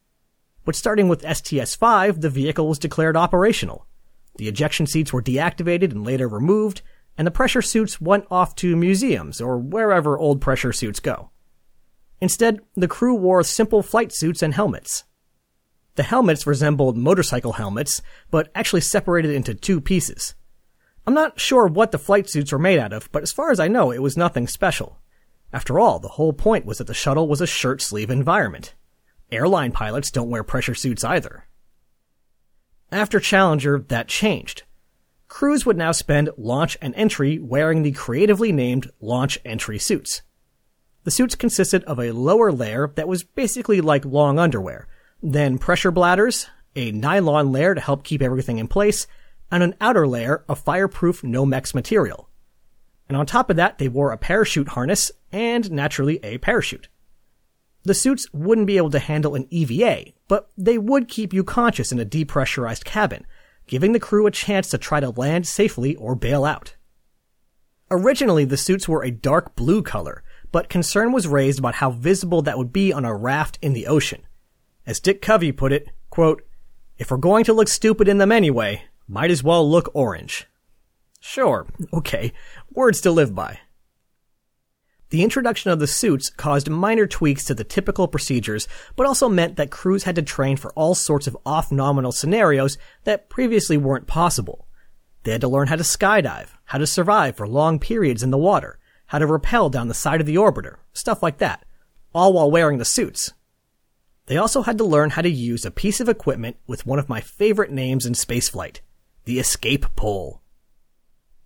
But 0.64 0.76
starting 0.76 1.08
with 1.08 1.22
STS-5, 1.22 2.20
the 2.20 2.30
vehicle 2.30 2.68
was 2.68 2.78
declared 2.78 3.16
operational. 3.16 3.86
The 4.36 4.48
ejection 4.48 4.86
seats 4.86 5.12
were 5.12 5.22
deactivated 5.22 5.90
and 5.90 6.04
later 6.04 6.28
removed, 6.28 6.82
and 7.18 7.26
the 7.26 7.32
pressure 7.32 7.62
suits 7.62 8.00
went 8.00 8.26
off 8.30 8.54
to 8.56 8.76
museums 8.76 9.40
or 9.40 9.58
wherever 9.58 10.18
old 10.18 10.40
pressure 10.40 10.72
suits 10.72 11.00
go. 11.00 11.30
Instead, 12.20 12.60
the 12.74 12.88
crew 12.88 13.14
wore 13.14 13.42
simple 13.42 13.82
flight 13.82 14.12
suits 14.12 14.42
and 14.42 14.54
helmets. 14.54 15.04
The 15.96 16.04
helmets 16.04 16.46
resembled 16.46 16.96
motorcycle 16.96 17.54
helmets, 17.54 18.00
but 18.30 18.50
actually 18.54 18.80
separated 18.80 19.32
into 19.32 19.54
two 19.54 19.80
pieces. 19.80 20.34
I'm 21.06 21.14
not 21.14 21.40
sure 21.40 21.66
what 21.66 21.90
the 21.90 21.98
flight 21.98 22.30
suits 22.30 22.52
were 22.52 22.58
made 22.58 22.78
out 22.78 22.92
of, 22.92 23.10
but 23.12 23.22
as 23.22 23.32
far 23.32 23.50
as 23.50 23.60
I 23.60 23.68
know, 23.68 23.90
it 23.90 24.00
was 24.00 24.16
nothing 24.16 24.46
special. 24.46 25.00
After 25.52 25.78
all, 25.78 25.98
the 25.98 26.08
whole 26.08 26.32
point 26.32 26.64
was 26.64 26.78
that 26.78 26.86
the 26.86 26.94
shuttle 26.94 27.28
was 27.28 27.40
a 27.40 27.46
shirt 27.46 27.82
sleeve 27.82 28.08
environment. 28.08 28.74
Airline 29.32 29.72
pilots 29.72 30.10
don't 30.10 30.30
wear 30.30 30.44
pressure 30.44 30.74
suits 30.74 31.02
either. 31.02 31.46
After 32.92 33.18
Challenger, 33.18 33.78
that 33.88 34.06
changed. 34.06 34.64
Crews 35.26 35.64
would 35.64 35.78
now 35.78 35.92
spend 35.92 36.28
launch 36.36 36.76
and 36.82 36.94
entry 36.94 37.38
wearing 37.38 37.82
the 37.82 37.92
creatively 37.92 38.52
named 38.52 38.90
launch 39.00 39.38
entry 39.46 39.78
suits. 39.78 40.20
The 41.04 41.10
suits 41.10 41.34
consisted 41.34 41.82
of 41.84 41.98
a 41.98 42.12
lower 42.12 42.52
layer 42.52 42.92
that 42.96 43.08
was 43.08 43.24
basically 43.24 43.80
like 43.80 44.04
long 44.04 44.38
underwear, 44.38 44.86
then 45.22 45.56
pressure 45.56 45.90
bladders, 45.90 46.48
a 46.76 46.92
nylon 46.92 47.50
layer 47.50 47.74
to 47.74 47.80
help 47.80 48.04
keep 48.04 48.20
everything 48.20 48.58
in 48.58 48.68
place, 48.68 49.06
and 49.50 49.62
an 49.62 49.74
outer 49.80 50.06
layer 50.06 50.44
of 50.48 50.58
fireproof 50.58 51.22
Nomex 51.22 51.74
material. 51.74 52.28
And 53.08 53.16
on 53.16 53.26
top 53.26 53.48
of 53.48 53.56
that, 53.56 53.78
they 53.78 53.88
wore 53.88 54.12
a 54.12 54.18
parachute 54.18 54.68
harness 54.68 55.10
and 55.32 55.70
naturally 55.70 56.18
a 56.22 56.38
parachute. 56.38 56.88
The 57.84 57.94
suits 57.94 58.26
wouldn't 58.32 58.66
be 58.66 58.76
able 58.76 58.90
to 58.90 58.98
handle 58.98 59.34
an 59.34 59.46
EVA, 59.50 60.12
but 60.28 60.50
they 60.56 60.78
would 60.78 61.08
keep 61.08 61.32
you 61.32 61.42
conscious 61.42 61.90
in 61.90 61.98
a 61.98 62.04
depressurized 62.04 62.84
cabin, 62.84 63.26
giving 63.66 63.92
the 63.92 64.00
crew 64.00 64.26
a 64.26 64.30
chance 64.30 64.68
to 64.70 64.78
try 64.78 65.00
to 65.00 65.10
land 65.10 65.46
safely 65.46 65.96
or 65.96 66.14
bail 66.14 66.44
out. 66.44 66.76
Originally, 67.90 68.44
the 68.44 68.56
suits 68.56 68.88
were 68.88 69.02
a 69.02 69.10
dark 69.10 69.56
blue 69.56 69.82
color, 69.82 70.22
but 70.52 70.68
concern 70.68 71.12
was 71.12 71.26
raised 71.26 71.58
about 71.58 71.76
how 71.76 71.90
visible 71.90 72.42
that 72.42 72.56
would 72.56 72.72
be 72.72 72.92
on 72.92 73.04
a 73.04 73.14
raft 73.14 73.58
in 73.60 73.72
the 73.72 73.86
ocean. 73.86 74.22
As 74.86 75.00
Dick 75.00 75.20
Covey 75.20 75.52
put 75.52 75.72
it, 75.72 75.90
quote, 76.08 76.42
if 76.98 77.10
we're 77.10 77.16
going 77.16 77.44
to 77.44 77.52
look 77.52 77.68
stupid 77.68 78.08
in 78.08 78.18
them 78.18 78.30
anyway, 78.30 78.84
might 79.08 79.30
as 79.30 79.42
well 79.42 79.68
look 79.68 79.90
orange. 79.92 80.46
Sure, 81.20 81.66
okay, 81.92 82.32
words 82.70 83.00
to 83.00 83.10
live 83.10 83.34
by. 83.34 83.58
The 85.12 85.22
introduction 85.22 85.70
of 85.70 85.78
the 85.78 85.86
suits 85.86 86.30
caused 86.30 86.70
minor 86.70 87.06
tweaks 87.06 87.44
to 87.44 87.54
the 87.54 87.64
typical 87.64 88.08
procedures, 88.08 88.66
but 88.96 89.04
also 89.06 89.28
meant 89.28 89.56
that 89.56 89.70
crews 89.70 90.04
had 90.04 90.14
to 90.14 90.22
train 90.22 90.56
for 90.56 90.72
all 90.72 90.94
sorts 90.94 91.26
of 91.26 91.36
off-nominal 91.44 92.12
scenarios 92.12 92.78
that 93.04 93.28
previously 93.28 93.76
weren't 93.76 94.06
possible. 94.06 94.66
They 95.24 95.32
had 95.32 95.42
to 95.42 95.48
learn 95.48 95.68
how 95.68 95.76
to 95.76 95.82
skydive, 95.82 96.48
how 96.64 96.78
to 96.78 96.86
survive 96.86 97.36
for 97.36 97.46
long 97.46 97.78
periods 97.78 98.22
in 98.22 98.30
the 98.30 98.38
water, 98.38 98.78
how 99.04 99.18
to 99.18 99.26
rappel 99.26 99.68
down 99.68 99.88
the 99.88 99.92
side 99.92 100.22
of 100.22 100.26
the 100.26 100.36
orbiter, 100.36 100.76
stuff 100.94 101.22
like 101.22 101.36
that, 101.36 101.66
all 102.14 102.32
while 102.32 102.50
wearing 102.50 102.78
the 102.78 102.86
suits. 102.86 103.34
They 104.28 104.38
also 104.38 104.62
had 104.62 104.78
to 104.78 104.84
learn 104.84 105.10
how 105.10 105.20
to 105.20 105.30
use 105.30 105.66
a 105.66 105.70
piece 105.70 106.00
of 106.00 106.08
equipment 106.08 106.56
with 106.66 106.86
one 106.86 106.98
of 106.98 107.10
my 107.10 107.20
favorite 107.20 107.70
names 107.70 108.06
in 108.06 108.14
spaceflight, 108.14 108.80
the 109.26 109.38
escape 109.38 109.94
pole. 109.94 110.41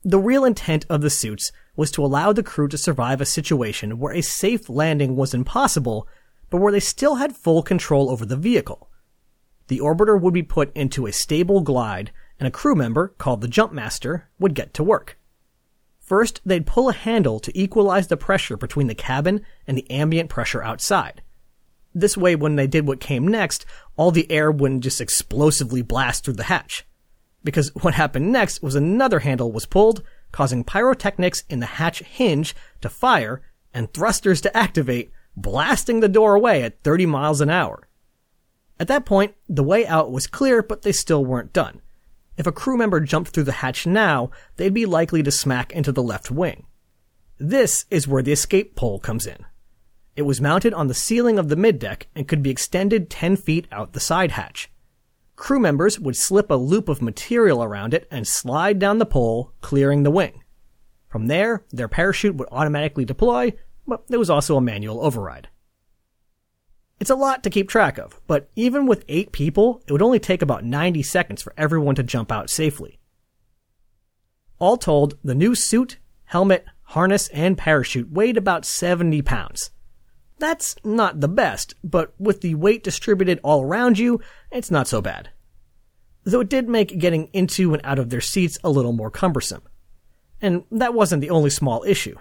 The 0.09 0.21
real 0.21 0.45
intent 0.45 0.87
of 0.89 1.01
the 1.01 1.11
suits 1.11 1.51
was 1.75 1.91
to 1.91 2.05
allow 2.05 2.33
the 2.33 2.45
crew 2.45 2.69
to 2.69 2.79
survive 2.79 3.21
a 3.21 3.27
situation 3.27 3.99
where 3.99 4.15
a 4.15 4.21
safe 4.21 4.69
landing 4.69 5.17
was 5.17 5.35
impossible, 5.35 6.07
but 6.49 6.59
where 6.59 6.71
they 6.71 6.79
still 6.79 7.17
had 7.17 7.35
full 7.35 7.61
control 7.65 8.09
over 8.09 8.25
the 8.25 8.37
vehicle. 8.37 8.89
The 9.67 9.81
orbiter 9.81 10.17
would 10.21 10.33
be 10.33 10.45
put 10.45 10.71
into 10.77 11.07
a 11.07 11.13
stable 11.13 11.61
glide, 11.61 12.13
and 12.39 12.47
a 12.47 12.53
crew 12.53 12.77
member, 12.77 13.15
called 13.19 13.41
the 13.41 13.49
Jumpmaster, 13.49 14.23
would 14.39 14.55
get 14.55 14.73
to 14.75 14.85
work. 14.85 15.19
First, 15.99 16.41
they'd 16.47 16.69
pull 16.69 16.89
a 16.89 16.93
handle 16.93 17.41
to 17.41 17.59
equalize 17.59 18.07
the 18.07 18.17
pressure 18.17 18.57
between 18.57 18.87
the 18.87 18.95
cabin 18.95 19.45
and 19.67 19.77
the 19.77 19.91
ambient 19.91 20.31
pressure 20.31 20.63
outside. 20.63 21.21
This 21.93 22.17
way, 22.17 22.37
when 22.37 22.55
they 22.55 22.69
did 22.69 22.87
what 22.87 23.01
came 23.01 23.27
next, 23.27 23.67
all 23.97 24.13
the 24.13 24.31
air 24.31 24.53
wouldn't 24.53 24.85
just 24.85 25.01
explosively 25.01 25.83
blast 25.83 26.25
through 26.25 26.35
the 26.35 26.45
hatch. 26.45 26.86
Because 27.47 27.73
what 27.77 27.95
happened 27.95 28.33
next 28.33 28.61
was 28.61 28.75
another 28.75 29.21
handle 29.21 29.53
was 29.53 29.67
pulled, 29.67 30.03
causing 30.33 30.65
pyrotechnics 30.65 31.45
in 31.49 31.61
the 31.61 31.67
hatch 31.67 32.01
hinge 32.01 32.57
to 32.81 32.89
fire 32.89 33.41
and 33.73 33.95
thrusters 33.95 34.41
to 34.41 34.57
activate, 34.57 35.13
blasting 35.37 36.01
the 36.01 36.09
door 36.09 36.35
away 36.35 36.65
at 36.65 36.83
30 36.83 37.07
miles 37.07 37.41
an 37.41 37.49
hour. 37.49 37.87
At 38.81 38.89
that 38.89 39.07
point, 39.07 39.37
the 39.49 39.63
way 39.63 39.87
out 39.87 40.11
was 40.11 40.27
clear, 40.27 40.61
but 40.61 40.83
they 40.83 40.91
still 40.91 41.25
weren't 41.25 41.53
done. 41.53 41.83
If 42.37 42.49
a 42.49 42.53
crew 42.53 42.77
member 42.77 42.99
jumped 42.99 43.31
through 43.31 43.45
the 43.45 43.53
hatch 43.63 43.87
now, 43.87 44.33
they'd 44.57 44.75
be 44.75 44.85
likely 44.85 45.23
to 45.23 45.31
smack 45.31 45.71
into 45.71 45.93
the 45.93 46.03
left 46.03 46.33
wing. 46.33 46.67
This 47.39 47.85
is 47.93 48.09
where 48.09 48.25
the 48.25 48.33
escape 48.33 48.75
pole 48.75 48.99
comes 48.99 49.25
in. 49.25 49.47
It 50.17 50.23
was 50.23 50.41
mounted 50.41 50.75
on 50.75 50.89
the 50.89 50.95
ceiling 50.95 51.39
of 51.39 51.49
the 51.49 51.57
middeck 51.57 52.07
and 52.13 52.27
could 52.27 52.43
be 52.43 52.51
extended 52.51 53.09
10 53.09 53.37
feet 53.37 53.69
out 53.71 53.93
the 53.93 54.01
side 54.01 54.33
hatch. 54.33 54.69
Crew 55.37 55.61
members 55.61 56.01
would 56.01 56.17
slip 56.17 56.51
a 56.51 56.55
loop 56.55 56.89
of 56.89 57.03
material 57.03 57.63
around 57.63 57.93
it 57.93 58.09
and 58.11 58.27
slide 58.27 58.79
down 58.79 58.99
the 58.99 59.07
pole, 59.07 59.53
clearing 59.61 60.03
the 60.03 60.11
wing. 60.11 60.43
From 61.09 61.27
there, 61.27 61.65
their 61.71 61.89
parachute 61.89 62.35
would 62.37 62.49
automatically 62.51 63.05
deploy, 63.05 63.53
but 63.87 64.07
there 64.09 64.19
was 64.19 64.31
also 64.31 64.57
a 64.57 64.63
manual 64.63 65.05
override. 65.05 65.49
It's 66.99 67.11
a 67.11 67.15
lot 67.15 67.45
to 67.45 67.51
keep 67.51 67.69
track 67.69 67.99
of, 67.99 68.21
but 68.27 68.51
even 68.57 68.87
with 68.87 69.05
eight 69.09 69.31
people, 69.31 69.83
it 69.87 69.93
would 69.93 70.03
only 70.03 70.19
take 70.19 70.41
about 70.41 70.65
90 70.65 71.03
seconds 71.03 71.43
for 71.43 71.53
everyone 71.57 71.95
to 71.97 72.03
jump 72.03 72.33
out 72.33 72.49
safely. 72.49 72.99
All 74.59 74.79
told, 74.79 75.19
the 75.23 75.35
new 75.35 75.55
suit, 75.55 75.99
helmet, 76.25 76.65
harness, 76.85 77.29
and 77.29 77.59
parachute 77.59 78.11
weighed 78.11 78.39
about 78.39 78.65
70 78.65 79.21
pounds. 79.21 79.71
That's 80.39 80.77
not 80.85 81.21
the 81.21 81.29
best, 81.29 81.75
but 81.83 82.15
with 82.19 82.43
the 82.43 82.55
weight 82.55 82.85
distributed 82.85 83.41
all 83.43 83.63
around 83.63 83.99
you, 83.99 84.21
it's 84.51 84.71
not 84.71 84.87
so 84.87 85.01
bad. 85.01 85.31
Though 86.25 86.41
it 86.41 86.49
did 86.49 86.69
make 86.69 86.99
getting 86.99 87.29
into 87.33 87.73
and 87.73 87.81
out 87.85 87.99
of 87.99 88.11
their 88.11 88.21
seats 88.21 88.59
a 88.63 88.71
little 88.71 88.93
more 88.93 89.11
cumbersome. 89.11 89.63
And 90.43 90.65
that 90.71 90.93
wasn't 90.93 91.23
the 91.23 91.31
only 91.31 91.51
small 91.51 91.85
issue. 91.85 92.17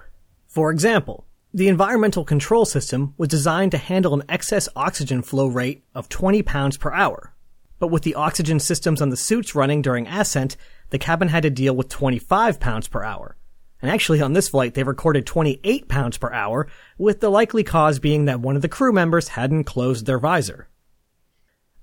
For 0.48 0.72
example, 0.72 1.26
the 1.54 1.68
environmental 1.68 2.24
control 2.24 2.66
system 2.66 3.14
was 3.18 3.30
designed 3.30 3.72
to 3.72 3.78
handle 3.78 4.14
an 4.14 4.24
excess 4.30 4.70
oxygen 4.76 5.22
flow 5.22 5.48
rate 5.48 5.84
of 5.94 6.08
20 6.10 6.42
pounds 6.44 6.78
per 6.78 6.94
hour. 6.94 7.34
But 7.80 7.88
with 7.88 8.04
the 8.04 8.16
oxygen 8.16 8.60
systems 8.60 9.02
on 9.02 9.10
the 9.10 9.18
suits 9.18 9.56
running 9.56 9.82
during 9.82 10.08
ascent, 10.08 10.56
the 10.92 11.00
cabin 11.00 11.28
had 11.28 11.44
to 11.44 11.50
deal 11.50 11.76
with 11.76 11.90
25 11.90 12.60
pounds 12.60 12.88
per 12.88 13.04
hour. 13.04 13.36
And 13.86 13.94
actually 13.94 14.20
on 14.20 14.34
this 14.34 14.50
flight, 14.50 14.74
they 14.74 14.82
recorded 14.82 15.28
28 15.28 15.88
pounds 15.88 16.18
per 16.18 16.34
hour, 16.34 16.66
with 16.98 17.20
the 17.20 17.30
likely 17.30 17.64
cause 17.64 18.00
being 18.00 18.26
that 18.26 18.40
one 18.40 18.56
of 18.56 18.64
the 18.64 18.68
crew 18.68 18.92
members 18.92 19.28
hadn't 19.28 19.66
closed 19.66 20.08
their 20.08 20.18
visor. 20.18 20.68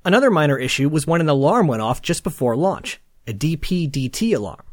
Another 0.04 0.28
minor 0.28 0.58
issue 0.58 0.88
was 0.88 1.06
when 1.06 1.20
an 1.20 1.28
alarm 1.28 1.68
went 1.68 1.80
off 1.80 2.02
just 2.02 2.24
before 2.24 2.56
launch, 2.56 3.00
a 3.28 3.32
DPDT 3.32 4.34
alarm. 4.34 4.64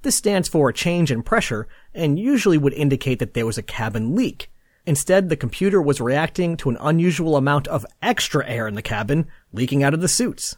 This 0.00 0.16
stands 0.16 0.48
for 0.48 0.70
a 0.70 0.72
change 0.72 1.12
in 1.12 1.22
pressure 1.22 1.68
and 1.92 2.18
usually 2.18 2.56
would 2.56 2.72
indicate 2.72 3.18
that 3.18 3.34
there 3.34 3.44
was 3.44 3.58
a 3.58 3.62
cabin 3.62 4.16
leak. 4.16 4.50
Instead, 4.86 5.28
the 5.28 5.36
computer 5.36 5.82
was 5.82 6.00
reacting 6.00 6.56
to 6.56 6.70
an 6.70 6.78
unusual 6.80 7.36
amount 7.36 7.68
of 7.68 7.84
extra 8.00 8.48
air 8.48 8.66
in 8.66 8.74
the 8.74 8.80
cabin 8.80 9.26
leaking 9.52 9.82
out 9.82 9.92
of 9.92 10.00
the 10.00 10.08
suits. 10.08 10.56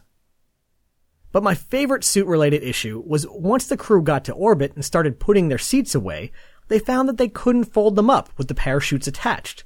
But 1.33 1.43
my 1.43 1.55
favorite 1.55 2.03
suit 2.05 2.27
related 2.27 2.63
issue 2.63 3.03
was 3.05 3.27
once 3.27 3.65
the 3.65 3.75
crew 3.75 4.03
got 4.03 4.23
to 4.25 4.33
orbit 4.33 4.73
and 4.75 4.85
started 4.85 5.19
putting 5.19 5.49
their 5.49 5.57
seats 5.57 5.95
away, 5.95 6.31
they 6.67 6.77
found 6.77 7.09
that 7.09 7.17
they 7.17 7.27
couldn't 7.27 7.73
fold 7.73 7.95
them 7.95 8.09
up 8.09 8.29
with 8.37 8.47
the 8.47 8.55
parachutes 8.55 9.07
attached. 9.07 9.65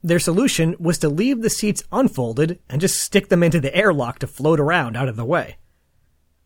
Their 0.00 0.20
solution 0.20 0.76
was 0.78 0.98
to 0.98 1.08
leave 1.08 1.42
the 1.42 1.50
seats 1.50 1.82
unfolded 1.90 2.60
and 2.68 2.80
just 2.80 3.02
stick 3.02 3.28
them 3.28 3.42
into 3.42 3.60
the 3.60 3.74
airlock 3.74 4.20
to 4.20 4.28
float 4.28 4.60
around 4.60 4.96
out 4.96 5.08
of 5.08 5.16
the 5.16 5.24
way. 5.24 5.58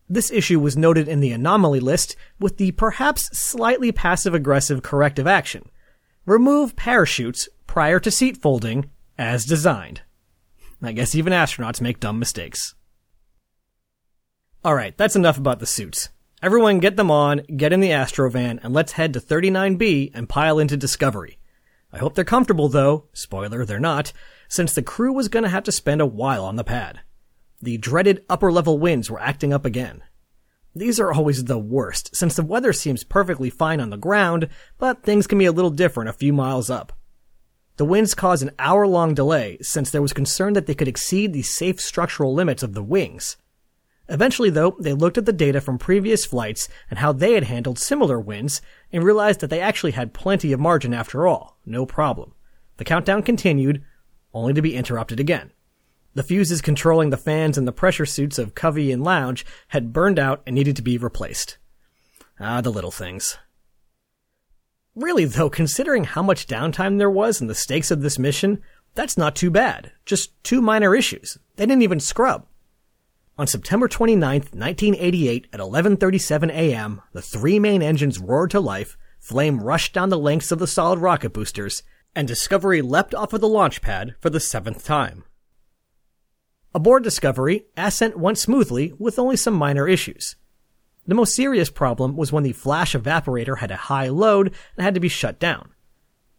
This 0.08 0.30
issue 0.30 0.58
was 0.58 0.76
noted 0.76 1.06
in 1.06 1.20
the 1.20 1.32
anomaly 1.32 1.80
list 1.80 2.16
with 2.40 2.56
the 2.56 2.72
perhaps 2.72 3.36
slightly 3.38 3.92
passive 3.92 4.34
aggressive 4.34 4.82
corrective 4.82 5.26
action. 5.26 5.68
Remove 6.25 6.76
parachutes 6.76 7.48
prior 7.66 8.00
to 8.00 8.10
seat 8.10 8.38
folding 8.38 8.90
as 9.18 9.44
designed. 9.44 10.00
I 10.82 10.92
guess 10.92 11.14
even 11.14 11.34
astronauts 11.34 11.82
make 11.82 12.00
dumb 12.00 12.18
mistakes. 12.18 12.75
Alright, 14.66 14.99
that's 14.99 15.14
enough 15.14 15.38
about 15.38 15.61
the 15.61 15.64
suits. 15.66 16.08
Everyone 16.42 16.80
get 16.80 16.96
them 16.96 17.08
on, 17.08 17.42
get 17.56 17.73
in 17.73 17.78
the 17.78 17.90
Astrovan, 17.90 18.58
and 18.64 18.75
let's 18.75 18.90
head 18.90 19.12
to 19.12 19.20
39B 19.20 20.11
and 20.12 20.28
pile 20.28 20.58
into 20.58 20.76
Discovery. 20.76 21.38
I 21.92 21.99
hope 21.99 22.16
they're 22.16 22.25
comfortable 22.25 22.68
though, 22.68 23.04
spoiler, 23.12 23.64
they're 23.64 23.78
not, 23.78 24.12
since 24.49 24.75
the 24.75 24.82
crew 24.82 25.12
was 25.12 25.28
gonna 25.28 25.50
have 25.50 25.62
to 25.62 25.70
spend 25.70 26.00
a 26.00 26.06
while 26.06 26.44
on 26.44 26.56
the 26.56 26.64
pad. 26.64 26.99
The 27.62 27.78
dreaded 27.78 28.25
upper 28.28 28.50
level 28.50 28.76
winds 28.76 29.08
were 29.08 29.20
acting 29.20 29.52
up 29.52 29.64
again. 29.64 30.02
These 30.75 30.99
are 30.99 31.12
always 31.12 31.44
the 31.44 31.58
worst, 31.58 32.16
since 32.16 32.35
the 32.35 32.42
weather 32.42 32.73
seems 32.73 33.04
perfectly 33.04 33.50
fine 33.50 33.80
on 33.80 33.90
the 33.90 33.96
ground, 33.96 34.49
but 34.78 35.04
things 35.04 35.28
can 35.28 35.38
be 35.38 35.46
a 35.46 35.52
little 35.52 35.70
different 35.70 36.11
a 36.11 36.12
few 36.12 36.32
miles 36.32 36.70
up. 36.70 36.92
The 37.76 37.85
winds 37.85 38.14
caused 38.14 38.42
an 38.42 38.50
hour 38.58 38.85
long 38.85 39.14
delay, 39.14 39.58
since 39.61 39.90
there 39.90 40.02
was 40.02 40.12
concern 40.12 40.54
that 40.54 40.66
they 40.66 40.75
could 40.75 40.88
exceed 40.88 41.32
the 41.32 41.42
safe 41.42 41.80
structural 41.80 42.35
limits 42.35 42.64
of 42.64 42.75
the 42.75 42.82
wings. 42.82 43.37
Eventually, 44.08 44.50
though, 44.50 44.76
they 44.78 44.92
looked 44.92 45.18
at 45.18 45.26
the 45.26 45.32
data 45.32 45.60
from 45.60 45.78
previous 45.78 46.25
flights 46.25 46.68
and 46.90 46.98
how 46.98 47.12
they 47.12 47.32
had 47.32 47.44
handled 47.44 47.78
similar 47.78 48.20
winds, 48.20 48.62
and 48.92 49.02
realized 49.02 49.40
that 49.40 49.50
they 49.50 49.60
actually 49.60 49.92
had 49.92 50.14
plenty 50.14 50.52
of 50.52 50.60
margin 50.60 50.94
after 50.94 51.26
all, 51.26 51.58
no 51.66 51.84
problem. 51.84 52.32
The 52.76 52.84
countdown 52.84 53.22
continued, 53.22 53.82
only 54.32 54.52
to 54.54 54.62
be 54.62 54.76
interrupted 54.76 55.18
again. 55.18 55.50
The 56.14 56.22
fuses 56.22 56.62
controlling 56.62 57.10
the 57.10 57.16
fans 57.16 57.58
and 57.58 57.66
the 57.66 57.72
pressure 57.72 58.06
suits 58.06 58.38
of 58.38 58.54
Covey 58.54 58.92
and 58.92 59.02
Lounge 59.02 59.44
had 59.68 59.92
burned 59.92 60.18
out 60.18 60.42
and 60.46 60.54
needed 60.54 60.76
to 60.76 60.82
be 60.82 60.96
replaced. 60.96 61.58
Ah, 62.38 62.60
the 62.60 62.70
little 62.70 62.90
things. 62.90 63.36
Really 64.94 65.26
though, 65.26 65.50
considering 65.50 66.04
how 66.04 66.22
much 66.22 66.46
downtime 66.46 66.98
there 66.98 67.10
was 67.10 67.40
and 67.40 67.50
the 67.50 67.54
stakes 67.54 67.90
of 67.90 68.00
this 68.00 68.18
mission, 68.18 68.62
that's 68.94 69.18
not 69.18 69.36
too 69.36 69.50
bad. 69.50 69.92
Just 70.06 70.42
two 70.42 70.62
minor 70.62 70.94
issues. 70.94 71.36
They 71.56 71.66
didn't 71.66 71.82
even 71.82 72.00
scrub. 72.00 72.46
On 73.38 73.47
September 73.47 73.87
29, 73.87 74.21
1988 74.21 75.49
at 75.52 75.61
11:37 75.61 76.50
a.m., 76.50 77.02
the 77.12 77.21
three 77.21 77.59
main 77.59 77.83
engines 77.83 78.19
roared 78.19 78.50
to 78.52 78.61
life, 78.61 78.97
flame 79.21 79.62
rushed 79.62 79.93
down 79.93 80.09
the 80.09 80.19
lengths 80.19 80.50
of 80.50 80.59
the 80.59 80.66
solid 80.66 81.00
rocket 81.00 81.35
boosters, 81.35 81.83
and 82.14 82.26
Discovery 82.26 82.81
leapt 82.81 83.14
off 83.14 83.35
of 83.35 83.43
the 83.43 83.49
launch 83.49 83.83
pad 83.83 84.14
for 84.21 84.31
the 84.31 84.40
seventh 84.40 84.87
time. 84.87 85.25
Aboard 86.75 87.05
Discovery, 87.05 87.66
ascent 87.76 88.19
went 88.19 88.38
smoothly 88.38 88.95
with 88.99 89.19
only 89.19 89.37
some 89.37 89.55
minor 89.55 89.87
issues. 89.87 90.37
The 91.07 91.14
most 91.14 91.35
serious 91.35 91.69
problem 91.69 92.16
was 92.16 92.33
when 92.33 92.43
the 92.43 92.55
flash 92.55 92.95
evaporator 92.95 93.59
had 93.59 93.71
a 93.71 93.76
high 93.76 94.09
load 94.09 94.55
and 94.78 94.85
had 94.85 94.95
to 94.95 95.00
be 95.00 95.09
shut 95.09 95.38
down. 95.38 95.73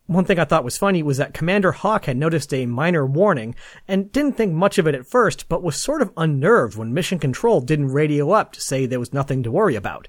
One 0.07 0.23
thing 0.23 0.39
I 0.39 0.45
thought 0.45 0.63
was 0.63 0.77
funny 0.77 1.03
was 1.03 1.17
that 1.17 1.33
Commander 1.33 1.73
Hauck 1.73 2.05
had 2.05 2.15
noticed 2.15 2.53
a 2.53 2.65
minor 2.65 3.05
warning 3.05 3.55
and 3.89 4.09
didn't 4.09 4.37
think 4.37 4.53
much 4.53 4.77
of 4.77 4.87
it 4.87 4.95
at 4.95 5.05
first, 5.05 5.49
but 5.49 5.61
was 5.61 5.75
sort 5.75 6.01
of 6.01 6.13
unnerved 6.15 6.77
when 6.77 6.93
Mission 6.93 7.19
Control 7.19 7.59
didn't 7.59 7.89
radio 7.89 8.31
up 8.31 8.53
to 8.53 8.61
say 8.61 8.85
there 8.85 9.01
was 9.01 9.11
nothing 9.11 9.43
to 9.43 9.51
worry 9.51 9.75
about. 9.75 10.07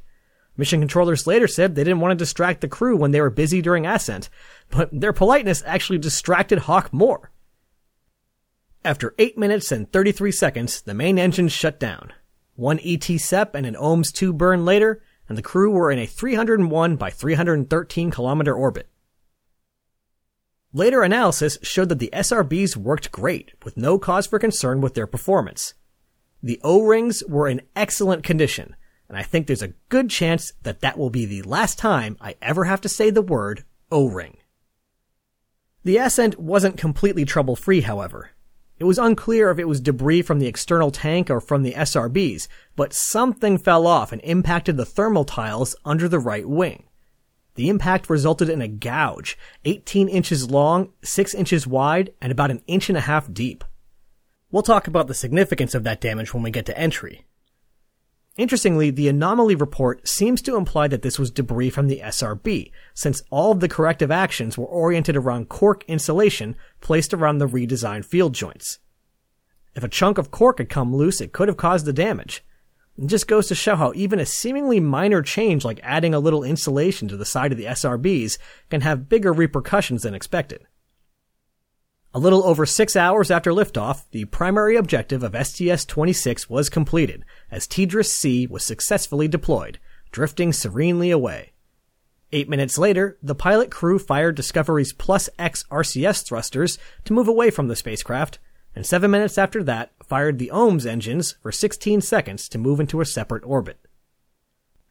Mission 0.57 0.81
controllers 0.81 1.27
later 1.27 1.49
said 1.49 1.75
they 1.75 1.83
didn't 1.83 2.01
want 2.01 2.13
to 2.13 2.23
distract 2.23 2.61
the 2.61 2.69
crew 2.69 2.97
when 2.97 3.11
they 3.11 3.21
were 3.21 3.31
busy 3.31 3.61
during 3.61 3.87
ascent, 3.87 4.29
but 4.71 4.89
their 4.93 5.13
politeness 5.13 5.65
actually 5.67 5.99
distracted 5.99 6.61
Hauck 6.61 6.93
more. 6.93 7.33
After 8.85 9.15
8 9.19 9.37
minutes 9.37 9.73
and 9.73 9.91
33 9.93 10.31
seconds, 10.31 10.81
the 10.81 10.95
main 10.95 11.19
engines 11.19 11.53
shut 11.53 11.81
down. 11.81 12.13
One 12.55 12.79
ET 12.85 13.05
SEP 13.05 13.55
and 13.57 13.67
an 13.67 13.75
OMS 13.77 14.13
2 14.13 14.33
burn 14.33 14.65
later, 14.65 15.03
and 15.29 15.37
the 15.37 15.43
crew 15.43 15.73
were 15.73 15.91
in 15.91 15.99
a 15.99 16.07
301 16.07 16.97
by 16.97 17.11
313 17.11 18.11
kilometer 18.13 18.55
orbit. 18.55 18.89
Later 20.75 21.03
analysis 21.03 21.57
showed 21.63 21.89
that 21.89 21.99
the 21.99 22.11
SRBs 22.13 22.77
worked 22.77 23.11
great, 23.11 23.53
with 23.65 23.79
no 23.79 23.99
cause 23.99 24.27
for 24.27 24.39
concern 24.39 24.83
with 24.83 24.93
their 24.93 25.07
performance. 25.07 25.73
The 26.43 26.61
O-rings 26.63 27.25
were 27.27 27.49
in 27.49 27.63
excellent 27.75 28.23
condition, 28.23 28.77
and 29.09 29.17
I 29.17 29.23
think 29.23 29.47
there's 29.47 29.63
a 29.63 29.73
good 29.89 30.11
chance 30.11 30.53
that 30.65 30.81
that 30.81 30.99
will 30.99 31.09
be 31.09 31.25
the 31.25 31.41
last 31.43 31.79
time 31.79 32.19
I 32.21 32.37
ever 32.43 32.65
have 32.65 32.83
to 32.83 32.89
say 32.89 33.09
the 33.09 33.23
word 33.23 33.65
O-ring. 33.91 34.37
The 35.85 35.97
ascent 35.97 36.39
wasn't 36.39 36.77
completely 36.77 37.25
trouble-free, 37.25 37.81
however. 37.81 38.33
It 38.79 38.85
was 38.85 38.99
unclear 38.99 39.51
if 39.51 39.59
it 39.59 39.67
was 39.67 39.81
debris 39.81 40.21
from 40.21 40.39
the 40.39 40.47
external 40.47 40.91
tank 40.91 41.31
or 41.31 41.41
from 41.41 41.63
the 41.63 41.73
SRBs, 41.73 42.47
but 42.77 42.93
something 42.93 43.57
fell 43.57 43.87
off 43.87 44.13
and 44.13 44.21
impacted 44.21 44.77
the 44.77 44.85
thermal 44.85 45.25
tiles 45.25 45.75
under 45.87 46.09
the 46.09 46.21
right 46.21 46.47
wing. 46.47 46.85
The 47.59 47.69
impact 47.71 48.09
resulted 48.09 48.49
in 48.49 48.63
a 48.63 48.69
gouge, 48.69 49.37
18 49.65 50.09
inches 50.09 50.49
long, 50.49 50.93
6 51.03 51.35
inches 51.35 51.67
wide, 51.67 52.15
and 52.23 52.31
about 52.31 52.53
an 52.53 52.63
inch 52.69 52.89
and 52.89 52.97
a 52.97 53.01
half 53.01 53.33
deep. 53.33 53.65
We'll 54.53 54.63
talk 54.63 54.87
about 54.87 55.09
the 55.09 55.13
significance 55.13 55.75
of 55.75 55.83
that 55.83 56.01
damage 56.01 56.33
when 56.33 56.45
we 56.45 56.53
get 56.53 56.67
to 56.67 56.79
entry. 56.79 57.27
Interestingly, 58.37 58.91
the 58.91 59.09
anomaly 59.09 59.57
report 59.57 60.07
seems 60.07 60.41
to 60.43 60.55
imply 60.55 60.87
that 60.87 61.03
this 61.03 61.19
was 61.19 61.33
debris 61.33 61.71
from 61.71 61.89
the 61.89 61.99
SRB, 61.99 62.71
since 62.95 63.25
all 63.29 63.51
of 63.51 63.59
the 63.59 63.69
corrective 63.69 64.13
actions 64.13 64.57
were 64.57 64.65
oriented 64.65 65.17
around 65.17 65.49
cork 65.49 65.85
insulation 65.89 66.55
placed 66.81 67.13
around 67.13 67.39
the 67.39 67.49
redesigned 67.49 68.05
field 68.05 68.35
joints. 68.35 68.79
If 69.75 69.83
a 69.83 69.89
chunk 69.89 70.17
of 70.17 70.31
cork 70.31 70.59
had 70.59 70.69
come 70.69 70.95
loose, 70.95 71.21
it 71.21 71.33
could 71.33 71.49
have 71.49 71.57
caused 71.57 71.87
the 71.87 71.93
damage. 71.93 72.45
It 72.99 73.07
just 73.07 73.29
goes 73.29 73.47
to 73.47 73.55
show 73.55 73.77
how 73.77 73.93
even 73.95 74.19
a 74.19 74.27
seemingly 74.27 74.81
minor 74.81 75.23
change 75.23 75.65
like 75.65 75.79
adding 75.85 76.15
a 76.15 76.19
little 76.19 76.43
insulation 76.43 77.07
to 77.09 77.17
the 77.17 77.25
side 77.25 77.53
of 77.53 77.59
the 77.59 77.67
SRBs 77.67 78.39
can 78.71 78.81
have 78.81 79.09
bigger 79.09 79.33
repercussions 79.33 80.03
than 80.03 80.15
expected. 80.15 80.67
A 82.13 82.19
little 82.19 82.45
over 82.45 82.67
six 82.67 82.97
hours 82.97 83.31
after 83.31 83.53
liftoff, 83.53 84.05
the 84.11 84.25
primary 84.25 84.75
objective 84.77 85.23
of 85.23 85.35
STS-26 85.35 86.51
was 86.51 86.69
completed, 86.69 87.25
as 87.51 87.69
TDRS-C 87.69 88.49
was 88.49 88.65
successfully 88.65 89.29
deployed, 89.29 89.79
drifting 90.11 90.53
serenely 90.53 91.11
away. 91.11 91.53
Eight 92.33 92.49
minutes 92.49 92.79
later, 92.79 93.17
the 93.23 93.35
pilot 93.35 93.71
crew 93.71 93.99
fired 93.99 94.35
Discovery's 94.35 94.93
Plus 94.93 95.31
X 95.39 95.65
RCS 95.71 96.25
thrusters 96.25 96.79
to 97.05 97.13
move 97.13 97.29
away 97.29 97.51
from 97.51 97.69
the 97.69 97.77
spacecraft, 97.77 98.39
and 98.75 98.87
seven 98.87 99.11
minutes 99.11 99.39
after 99.39 99.63
that, 99.65 99.93
fired 100.05 100.39
the 100.39 100.51
OMS 100.53 100.87
engines 100.87 101.37
for 101.43 101.53
16 101.53 102.01
seconds 102.01 102.49
to 102.49 102.59
move 102.59 102.81
into 102.81 103.01
a 103.01 103.07
separate 103.07 103.45
orbit. 103.45 103.79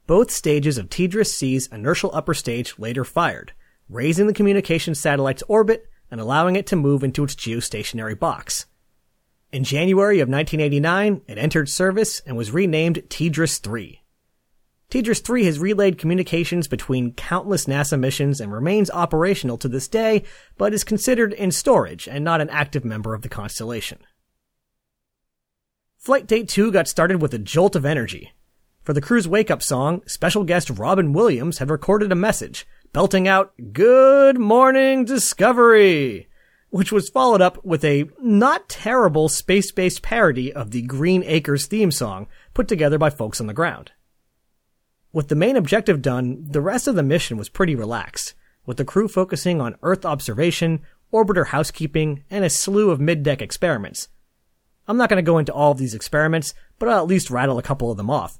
Both 0.06 0.32
stages 0.32 0.78
of 0.78 0.90
TDRS 0.90 1.28
C's 1.28 1.68
inertial 1.68 2.12
upper 2.14 2.34
stage 2.34 2.76
later 2.78 3.04
fired, 3.04 3.54
raising 3.90 4.28
the 4.28 4.34
communication 4.34 4.96
satellite's 4.96 5.44
orbit 5.48 5.90
and 6.10 6.22
allowing 6.22 6.56
it 6.56 6.66
to 6.68 6.76
move 6.76 7.04
into 7.04 7.24
its 7.24 7.36
geostationary 7.36 8.18
box. 8.18 8.66
In 9.52 9.64
January 9.64 10.20
of 10.20 10.30
1989, 10.30 11.22
it 11.28 11.38
entered 11.38 11.70
service 11.70 12.22
and 12.26 12.36
was 12.38 12.52
renamed 12.52 13.10
TDRS-3. 14.90 15.04
TDRS-3 15.04 15.46
has 15.46 15.60
relayed 15.60 15.98
communications 15.98 16.68
between 16.68 17.14
countless 17.14 17.66
NASA 17.66 18.00
missions 18.00 18.40
and 18.40 18.54
remains 18.54 18.90
operational 18.92 19.58
to 19.58 19.68
this 19.68 19.88
day, 19.88 20.24
but 20.58 20.74
is 20.74 20.84
considered 20.84 21.34
in 21.34 21.52
storage 21.52 22.08
and 22.08 22.24
not 22.24 22.42
an 22.42 22.50
active 22.50 22.86
member 22.86 23.14
of 23.14 23.22
the 23.22 23.30
constellation. 23.30 24.00
Flight 25.98 26.26
Date 26.26 26.48
2 26.48 26.72
got 26.72 26.88
started 26.88 27.22
with 27.22 27.34
a 27.34 27.40
jolt 27.40 27.76
of 27.76 27.86
energy. 27.86 28.32
For 28.84 28.94
the 28.94 29.02
crew's 29.02 29.28
wake 29.28 29.52
up 29.52 29.62
song, 29.62 30.04
special 30.08 30.46
guest 30.46 30.70
Robin 30.70 31.12
Williams 31.12 31.58
had 31.58 31.70
recorded 31.70 32.12
a 32.14 32.16
message, 32.16 32.66
belting 32.94 33.28
out, 33.28 33.54
Good 33.74 34.38
Morning 34.38 35.04
Discovery! 35.04 36.30
Which 36.70 36.94
was 36.94 37.10
followed 37.10 37.42
up 37.42 37.64
with 37.66 37.84
a 37.84 38.10
not 38.22 38.70
terrible 38.70 39.28
space 39.28 39.72
based 39.72 40.02
parody 40.02 40.54
of 40.54 40.72
the 40.72 40.82
Green 40.82 41.24
Acres 41.24 41.66
theme 41.66 41.92
song 41.92 42.28
put 42.54 42.70
together 42.70 42.98
by 42.98 43.10
folks 43.10 43.42
on 43.42 43.48
the 43.48 43.54
ground. 43.54 43.92
With 45.14 45.30
the 45.30 45.36
main 45.36 45.56
objective 45.56 46.02
done, 46.02 46.46
the 46.50 46.62
rest 46.62 46.88
of 46.88 46.96
the 46.96 47.04
mission 47.04 47.38
was 47.38 47.50
pretty 47.50 47.76
relaxed, 47.76 48.34
with 48.66 48.78
the 48.78 48.86
crew 48.86 49.08
focusing 49.08 49.62
on 49.62 49.78
Earth 49.82 50.06
observation, 50.06 50.82
orbiter 51.14 51.48
housekeeping, 51.48 52.24
and 52.30 52.44
a 52.44 52.50
slew 52.50 52.92
of 52.92 53.00
mid-deck 53.00 53.42
experiments, 53.42 54.10
I'm 54.88 54.98
not 54.98 55.10
going 55.10 55.18
to 55.18 55.32
go 55.32 55.38
into 55.38 55.54
all 55.54 55.72
of 55.72 55.78
these 55.78 55.94
experiments, 55.94 56.54
but 56.80 56.88
I'll 56.88 57.02
at 57.02 57.08
least 57.08 57.30
rattle 57.30 57.58
a 57.58 57.64
couple 57.64 57.92
of 57.92 57.98
them 57.98 58.10
off. 58.10 58.40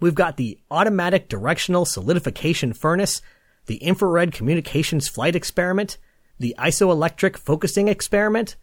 We've 0.00 0.14
got 0.14 0.36
the 0.36 0.58
automatic 0.70 1.28
directional 1.28 1.84
solidification 1.84 2.72
furnace, 2.72 3.22
the 3.66 3.76
infrared 3.76 4.32
communications 4.32 5.06
flight 5.08 5.36
experiment, 5.36 5.98
the 6.40 6.56
isoelectric 6.58 7.36
focusing 7.36 7.86
experiment, 7.86 8.56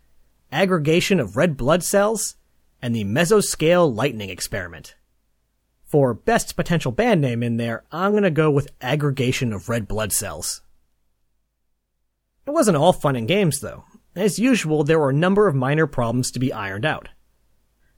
aggregation 0.51 1.21
of 1.21 1.37
red 1.37 1.55
blood 1.55 1.83
cells, 1.83 2.35
and 2.81 2.93
the 2.93 3.05
mesoscale 3.05 3.93
lightning 3.93 4.29
experiment. 4.29 4.95
For 5.89 6.13
best 6.13 6.55
potential 6.55 6.91
band 6.91 7.19
name 7.19 7.41
in 7.41 7.57
there, 7.57 7.83
I'm 7.91 8.13
gonna 8.13 8.29
go 8.29 8.51
with 8.51 8.69
aggregation 8.79 9.51
of 9.51 9.69
red 9.69 9.87
blood 9.87 10.13
cells. 10.13 10.61
It 12.45 12.51
wasn't 12.51 12.77
all 12.77 12.93
fun 12.93 13.15
and 13.15 13.27
games 13.27 13.59
though. 13.59 13.85
As 14.15 14.37
usual, 14.37 14.83
there 14.83 14.99
were 14.99 15.09
a 15.09 15.13
number 15.13 15.47
of 15.47 15.55
minor 15.55 15.87
problems 15.87 16.29
to 16.31 16.39
be 16.39 16.53
ironed 16.53 16.85
out. 16.85 17.09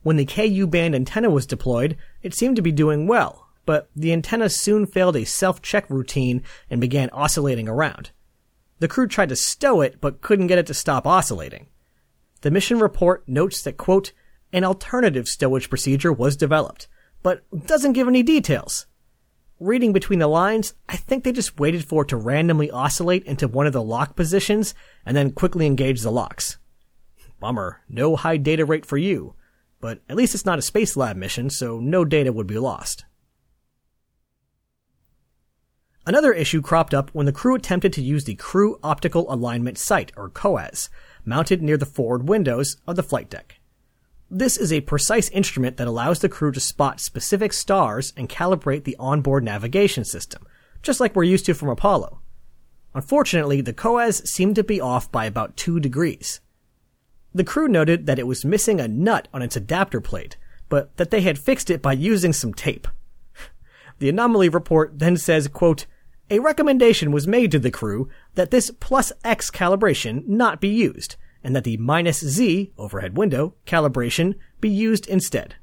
When 0.03 0.15
the 0.15 0.25
KU 0.25 0.67
band 0.67 0.95
antenna 0.95 1.29
was 1.29 1.45
deployed, 1.45 1.97
it 2.21 2.33
seemed 2.33 2.55
to 2.55 2.61
be 2.61 2.71
doing 2.71 3.07
well, 3.07 3.49
but 3.65 3.89
the 3.93 4.13
antenna 4.13 4.47
soon 4.47 4.85
failed 4.85 5.17
a 5.17 5.25
self-check 5.25 5.89
routine 5.89 6.43
and 6.69 6.79
began 6.79 7.09
oscillating 7.09 7.67
around. 7.67 8.11
The 8.79 8.87
crew 8.87 9.05
tried 9.05 9.29
to 9.29 9.35
stow 9.35 9.81
it, 9.81 9.99
but 9.99 10.21
couldn't 10.21 10.47
get 10.47 10.57
it 10.57 10.67
to 10.67 10.73
stop 10.73 11.05
oscillating. 11.05 11.67
The 12.39 12.51
mission 12.51 12.79
report 12.79 13.27
notes 13.27 13.61
that, 13.63 13.75
quote, 13.75 14.13
an 14.53 14.63
alternative 14.63 15.25
stowage 15.25 15.69
procedure 15.69 16.13
was 16.13 16.37
developed, 16.37 16.87
but 17.23 17.43
doesn't 17.65 17.93
give 17.93 18.07
any 18.07 18.23
details 18.23 18.85
reading 19.61 19.93
between 19.93 20.19
the 20.19 20.27
lines, 20.27 20.73
I 20.89 20.97
think 20.97 21.23
they 21.23 21.31
just 21.31 21.59
waited 21.59 21.85
for 21.85 22.01
it 22.01 22.09
to 22.09 22.17
randomly 22.17 22.71
oscillate 22.71 23.23
into 23.25 23.47
one 23.47 23.67
of 23.67 23.73
the 23.73 23.81
lock 23.81 24.15
positions 24.15 24.73
and 25.05 25.15
then 25.15 25.31
quickly 25.31 25.67
engage 25.67 26.01
the 26.01 26.11
locks. 26.11 26.57
Bummer, 27.39 27.81
no 27.87 28.15
high 28.15 28.37
data 28.37 28.65
rate 28.65 28.85
for 28.85 28.97
you. 28.97 29.35
But 29.79 30.01
at 30.09 30.15
least 30.15 30.35
it's 30.35 30.45
not 30.45 30.59
a 30.59 30.61
Spacelab 30.61 31.15
mission, 31.15 31.49
so 31.49 31.79
no 31.79 32.03
data 32.03 32.33
would 32.33 32.47
be 32.47 32.57
lost. 32.57 33.05
Another 36.05 36.33
issue 36.33 36.61
cropped 36.61 36.93
up 36.93 37.11
when 37.13 37.27
the 37.27 37.31
crew 37.31 37.55
attempted 37.55 37.93
to 37.93 38.01
use 38.01 38.25
the 38.25 38.35
Crew 38.35 38.79
Optical 38.83 39.31
Alignment 39.31 39.77
Sight, 39.77 40.11
or 40.17 40.29
COAS, 40.29 40.89
mounted 41.23 41.61
near 41.61 41.77
the 41.77 41.85
forward 41.85 42.27
windows 42.27 42.77
of 42.87 42.95
the 42.95 43.03
flight 43.03 43.29
deck. 43.29 43.60
This 44.33 44.55
is 44.55 44.71
a 44.71 44.79
precise 44.79 45.27
instrument 45.31 45.75
that 45.75 45.89
allows 45.89 46.19
the 46.19 46.29
crew 46.29 46.53
to 46.53 46.59
spot 46.61 47.01
specific 47.01 47.51
stars 47.51 48.13
and 48.15 48.29
calibrate 48.29 48.85
the 48.85 48.95
onboard 48.97 49.43
navigation 49.43 50.05
system, 50.05 50.47
just 50.81 51.01
like 51.01 51.17
we're 51.17 51.25
used 51.25 51.45
to 51.47 51.53
from 51.53 51.67
Apollo. 51.67 52.21
Unfortunately, 52.93 53.59
the 53.59 53.73
COAS 53.73 54.23
seemed 54.29 54.55
to 54.55 54.63
be 54.63 54.79
off 54.79 55.11
by 55.11 55.25
about 55.25 55.57
2 55.57 55.81
degrees. 55.81 56.39
The 57.35 57.43
crew 57.43 57.67
noted 57.67 58.05
that 58.05 58.19
it 58.19 58.27
was 58.27 58.45
missing 58.45 58.79
a 58.79 58.87
nut 58.87 59.27
on 59.33 59.41
its 59.41 59.57
adapter 59.57 59.99
plate, 59.99 60.37
but 60.69 60.95
that 60.95 61.11
they 61.11 61.19
had 61.19 61.37
fixed 61.37 61.69
it 61.69 61.81
by 61.81 61.91
using 61.91 62.31
some 62.31 62.53
tape. 62.53 62.87
The 63.99 64.07
anomaly 64.07 64.47
report 64.47 64.97
then 64.97 65.17
says, 65.17 65.49
quote, 65.49 65.85
a 66.29 66.39
recommendation 66.39 67.11
was 67.11 67.27
made 67.27 67.51
to 67.51 67.59
the 67.59 67.69
crew 67.69 68.07
that 68.35 68.49
this 68.49 68.71
plus 68.79 69.11
X 69.25 69.51
calibration 69.51 70.25
not 70.25 70.61
be 70.61 70.69
used, 70.69 71.17
and 71.43 71.55
that 71.55 71.63
the 71.63 71.77
minus 71.77 72.19
Z 72.19 72.71
overhead 72.77 73.17
window 73.17 73.55
calibration 73.65 74.35
be 74.59 74.69
used 74.69 75.07
instead. 75.07 75.55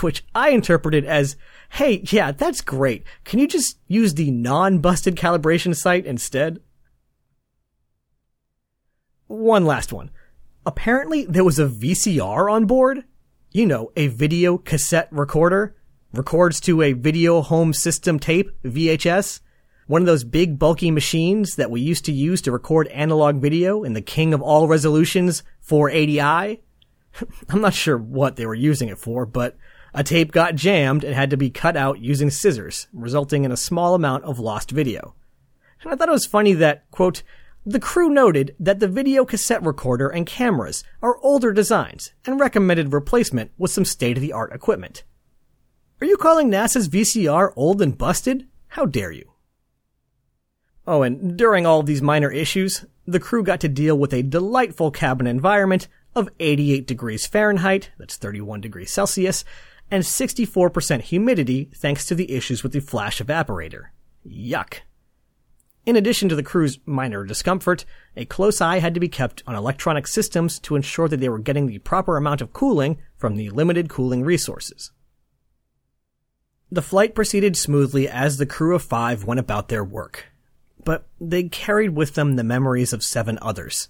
Which 0.00 0.24
I 0.34 0.50
interpreted 0.50 1.04
as, 1.04 1.36
hey, 1.70 2.02
yeah, 2.10 2.32
that's 2.32 2.60
great. 2.60 3.04
Can 3.24 3.38
you 3.38 3.46
just 3.46 3.78
use 3.86 4.14
the 4.14 4.30
non-busted 4.30 5.14
calibration 5.14 5.74
sight 5.74 6.04
instead? 6.04 6.60
One 9.26 9.64
last 9.64 9.92
one. 9.92 10.10
Apparently 10.66 11.24
there 11.26 11.44
was 11.44 11.58
a 11.58 11.66
VCR 11.66 12.50
on 12.50 12.66
board. 12.66 13.04
You 13.52 13.66
know, 13.66 13.92
a 13.96 14.08
video 14.08 14.58
cassette 14.58 15.08
recorder. 15.12 15.76
Records 16.12 16.60
to 16.60 16.82
a 16.82 16.92
video 16.92 17.40
home 17.40 17.72
system 17.72 18.18
tape, 18.18 18.50
VHS. 18.64 19.40
One 19.86 20.00
of 20.00 20.06
those 20.06 20.24
big 20.24 20.58
bulky 20.58 20.90
machines 20.90 21.56
that 21.56 21.70
we 21.70 21.80
used 21.80 22.06
to 22.06 22.12
use 22.12 22.40
to 22.42 22.52
record 22.52 22.88
analog 22.88 23.36
video 23.36 23.84
in 23.84 23.92
the 23.92 24.00
king 24.00 24.32
of 24.32 24.40
all 24.40 24.66
resolutions 24.66 25.42
480i. 25.68 26.60
I'm 27.50 27.60
not 27.60 27.74
sure 27.74 27.98
what 27.98 28.36
they 28.36 28.46
were 28.46 28.54
using 28.54 28.88
it 28.88 28.98
for, 28.98 29.26
but 29.26 29.56
a 29.92 30.02
tape 30.02 30.32
got 30.32 30.54
jammed 30.54 31.04
and 31.04 31.14
had 31.14 31.30
to 31.30 31.36
be 31.36 31.50
cut 31.50 31.76
out 31.76 32.00
using 32.00 32.30
scissors, 32.30 32.88
resulting 32.94 33.44
in 33.44 33.52
a 33.52 33.56
small 33.56 33.94
amount 33.94 34.24
of 34.24 34.38
lost 34.38 34.70
video. 34.70 35.14
And 35.82 35.92
I 35.92 35.96
thought 35.96 36.08
it 36.08 36.12
was 36.12 36.26
funny 36.26 36.54
that, 36.54 36.90
quote, 36.90 37.22
the 37.66 37.80
crew 37.80 38.08
noted 38.08 38.54
that 38.58 38.80
the 38.80 38.88
video 38.88 39.24
cassette 39.24 39.62
recorder 39.62 40.08
and 40.08 40.26
cameras 40.26 40.82
are 41.02 41.18
older 41.18 41.52
designs 41.52 42.12
and 42.26 42.40
recommended 42.40 42.92
replacement 42.92 43.52
with 43.58 43.70
some 43.70 43.84
state 43.84 44.16
of 44.16 44.22
the 44.22 44.32
art 44.32 44.52
equipment. 44.52 45.04
Are 46.00 46.06
you 46.06 46.16
calling 46.16 46.50
NASA's 46.50 46.88
VCR 46.88 47.52
old 47.54 47.80
and 47.80 47.96
busted? 47.96 48.48
How 48.68 48.86
dare 48.86 49.12
you? 49.12 49.33
Oh, 50.86 51.02
and 51.02 51.36
during 51.36 51.64
all 51.64 51.82
these 51.82 52.02
minor 52.02 52.30
issues, 52.30 52.84
the 53.06 53.20
crew 53.20 53.42
got 53.42 53.60
to 53.60 53.68
deal 53.68 53.96
with 53.96 54.12
a 54.12 54.22
delightful 54.22 54.90
cabin 54.90 55.26
environment 55.26 55.88
of 56.14 56.28
88 56.38 56.86
degrees 56.86 57.26
Fahrenheit, 57.26 57.90
that's 57.98 58.16
31 58.16 58.60
degrees 58.60 58.90
Celsius, 58.90 59.44
and 59.90 60.02
64% 60.02 61.02
humidity 61.02 61.70
thanks 61.74 62.06
to 62.06 62.14
the 62.14 62.32
issues 62.32 62.62
with 62.62 62.72
the 62.72 62.80
flash 62.80 63.20
evaporator. 63.20 63.86
Yuck. 64.26 64.80
In 65.86 65.96
addition 65.96 66.28
to 66.30 66.36
the 66.36 66.42
crew's 66.42 66.78
minor 66.86 67.24
discomfort, 67.24 67.84
a 68.16 68.24
close 68.24 68.60
eye 68.60 68.78
had 68.78 68.94
to 68.94 69.00
be 69.00 69.08
kept 69.08 69.42
on 69.46 69.54
electronic 69.54 70.06
systems 70.06 70.58
to 70.60 70.76
ensure 70.76 71.08
that 71.08 71.20
they 71.20 71.28
were 71.28 71.38
getting 71.38 71.66
the 71.66 71.78
proper 71.78 72.16
amount 72.16 72.40
of 72.40 72.54
cooling 72.54 72.98
from 73.16 73.36
the 73.36 73.50
limited 73.50 73.90
cooling 73.90 74.22
resources. 74.22 74.92
The 76.70 76.82
flight 76.82 77.14
proceeded 77.14 77.56
smoothly 77.56 78.08
as 78.08 78.36
the 78.36 78.46
crew 78.46 78.74
of 78.74 78.82
five 78.82 79.24
went 79.24 79.40
about 79.40 79.68
their 79.68 79.84
work 79.84 80.26
but 80.84 81.06
they 81.20 81.44
carried 81.44 81.90
with 81.90 82.14
them 82.14 82.36
the 82.36 82.44
memories 82.44 82.92
of 82.92 83.02
seven 83.02 83.38
others. 83.40 83.88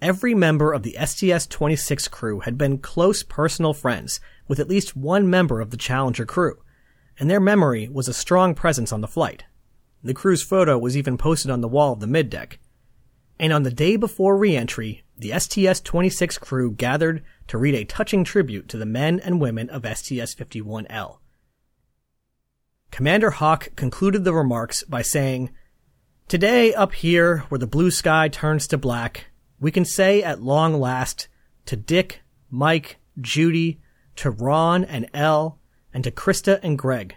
Every 0.00 0.34
member 0.34 0.72
of 0.72 0.84
the 0.84 0.96
STS-26 0.98 2.10
crew 2.10 2.40
had 2.40 2.56
been 2.56 2.78
close 2.78 3.22
personal 3.24 3.74
friends 3.74 4.20
with 4.46 4.60
at 4.60 4.68
least 4.68 4.96
one 4.96 5.28
member 5.28 5.60
of 5.60 5.70
the 5.70 5.76
Challenger 5.76 6.24
crew, 6.24 6.62
and 7.18 7.28
their 7.28 7.40
memory 7.40 7.88
was 7.88 8.06
a 8.06 8.14
strong 8.14 8.54
presence 8.54 8.92
on 8.92 9.00
the 9.00 9.08
flight. 9.08 9.44
The 10.04 10.14
crew's 10.14 10.42
photo 10.42 10.78
was 10.78 10.96
even 10.96 11.18
posted 11.18 11.50
on 11.50 11.60
the 11.60 11.68
wall 11.68 11.94
of 11.94 12.00
the 12.00 12.06
middeck. 12.06 12.58
And 13.40 13.52
on 13.52 13.64
the 13.64 13.72
day 13.72 13.96
before 13.96 14.36
reentry, 14.36 15.02
the 15.16 15.30
STS-26 15.36 16.40
crew 16.40 16.72
gathered 16.72 17.24
to 17.48 17.58
read 17.58 17.74
a 17.74 17.84
touching 17.84 18.22
tribute 18.22 18.68
to 18.68 18.76
the 18.76 18.86
men 18.86 19.18
and 19.18 19.40
women 19.40 19.68
of 19.70 19.82
STS-51L. 19.82 21.18
Commander 22.90 23.30
Hauck 23.32 23.74
concluded 23.74 24.24
the 24.24 24.32
remarks 24.32 24.84
by 24.84 25.02
saying, 25.02 25.50
Today, 26.28 26.74
up 26.74 26.92
here, 26.92 27.38
where 27.48 27.58
the 27.58 27.66
blue 27.66 27.90
sky 27.90 28.28
turns 28.28 28.66
to 28.66 28.76
black, 28.76 29.28
we 29.58 29.70
can 29.70 29.86
say 29.86 30.22
at 30.22 30.42
long 30.42 30.78
last 30.78 31.26
to 31.64 31.74
Dick, 31.74 32.20
Mike, 32.50 32.98
Judy, 33.18 33.80
to 34.16 34.30
Ron 34.30 34.84
and 34.84 35.08
El, 35.14 35.58
and 35.94 36.04
to 36.04 36.10
Christa 36.10 36.60
and 36.62 36.78
Greg. 36.78 37.16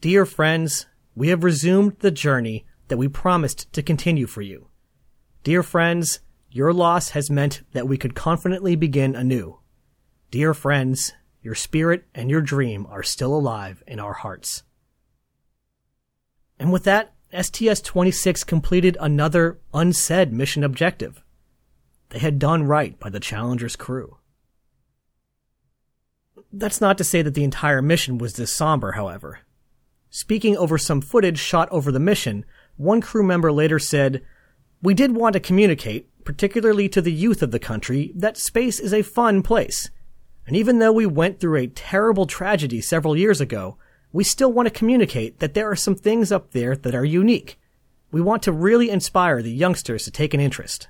Dear 0.00 0.24
friends, 0.24 0.86
we 1.16 1.26
have 1.30 1.42
resumed 1.42 1.96
the 1.98 2.12
journey 2.12 2.64
that 2.86 2.98
we 2.98 3.08
promised 3.08 3.72
to 3.72 3.82
continue 3.82 4.28
for 4.28 4.42
you. 4.42 4.68
Dear 5.42 5.64
friends, 5.64 6.20
your 6.52 6.72
loss 6.72 7.08
has 7.08 7.32
meant 7.32 7.62
that 7.72 7.88
we 7.88 7.98
could 7.98 8.14
confidently 8.14 8.76
begin 8.76 9.16
anew. 9.16 9.58
Dear 10.30 10.54
friends, 10.54 11.14
your 11.42 11.56
spirit 11.56 12.04
and 12.14 12.30
your 12.30 12.42
dream 12.42 12.86
are 12.90 13.02
still 13.02 13.34
alive 13.34 13.82
in 13.88 13.98
our 13.98 14.12
hearts. 14.12 14.62
And 16.60 16.70
with 16.70 16.84
that, 16.84 17.12
STS-26 17.32 18.46
completed 18.46 18.96
another 19.00 19.58
unsaid 19.72 20.32
mission 20.32 20.64
objective. 20.64 21.22
They 22.10 22.18
had 22.18 22.38
done 22.38 22.64
right 22.64 22.98
by 22.98 23.08
the 23.08 23.20
Challenger's 23.20 23.76
crew. 23.76 24.16
That's 26.52 26.80
not 26.80 26.98
to 26.98 27.04
say 27.04 27.22
that 27.22 27.34
the 27.34 27.44
entire 27.44 27.80
mission 27.80 28.18
was 28.18 28.34
this 28.34 28.52
somber, 28.52 28.92
however. 28.92 29.40
Speaking 30.10 30.56
over 30.56 30.76
some 30.76 31.00
footage 31.00 31.38
shot 31.38 31.68
over 31.70 31.92
the 31.92 32.00
mission, 32.00 32.44
one 32.76 33.00
crew 33.00 33.22
member 33.22 33.52
later 33.52 33.78
said, 33.78 34.22
We 34.82 34.92
did 34.92 35.14
want 35.14 35.34
to 35.34 35.40
communicate, 35.40 36.08
particularly 36.24 36.88
to 36.88 37.00
the 37.00 37.12
youth 37.12 37.42
of 37.42 37.52
the 37.52 37.60
country, 37.60 38.10
that 38.16 38.36
space 38.36 38.80
is 38.80 38.92
a 38.92 39.02
fun 39.02 39.42
place. 39.42 39.90
And 40.48 40.56
even 40.56 40.80
though 40.80 40.92
we 40.92 41.06
went 41.06 41.38
through 41.38 41.60
a 41.60 41.68
terrible 41.68 42.26
tragedy 42.26 42.80
several 42.80 43.16
years 43.16 43.40
ago, 43.40 43.78
we 44.12 44.24
still 44.24 44.52
want 44.52 44.66
to 44.66 44.74
communicate 44.74 45.38
that 45.38 45.54
there 45.54 45.70
are 45.70 45.76
some 45.76 45.94
things 45.94 46.32
up 46.32 46.50
there 46.50 46.74
that 46.76 46.94
are 46.94 47.04
unique. 47.04 47.58
We 48.10 48.20
want 48.20 48.42
to 48.44 48.52
really 48.52 48.90
inspire 48.90 49.40
the 49.40 49.52
youngsters 49.52 50.04
to 50.04 50.10
take 50.10 50.34
an 50.34 50.40
interest. 50.40 50.88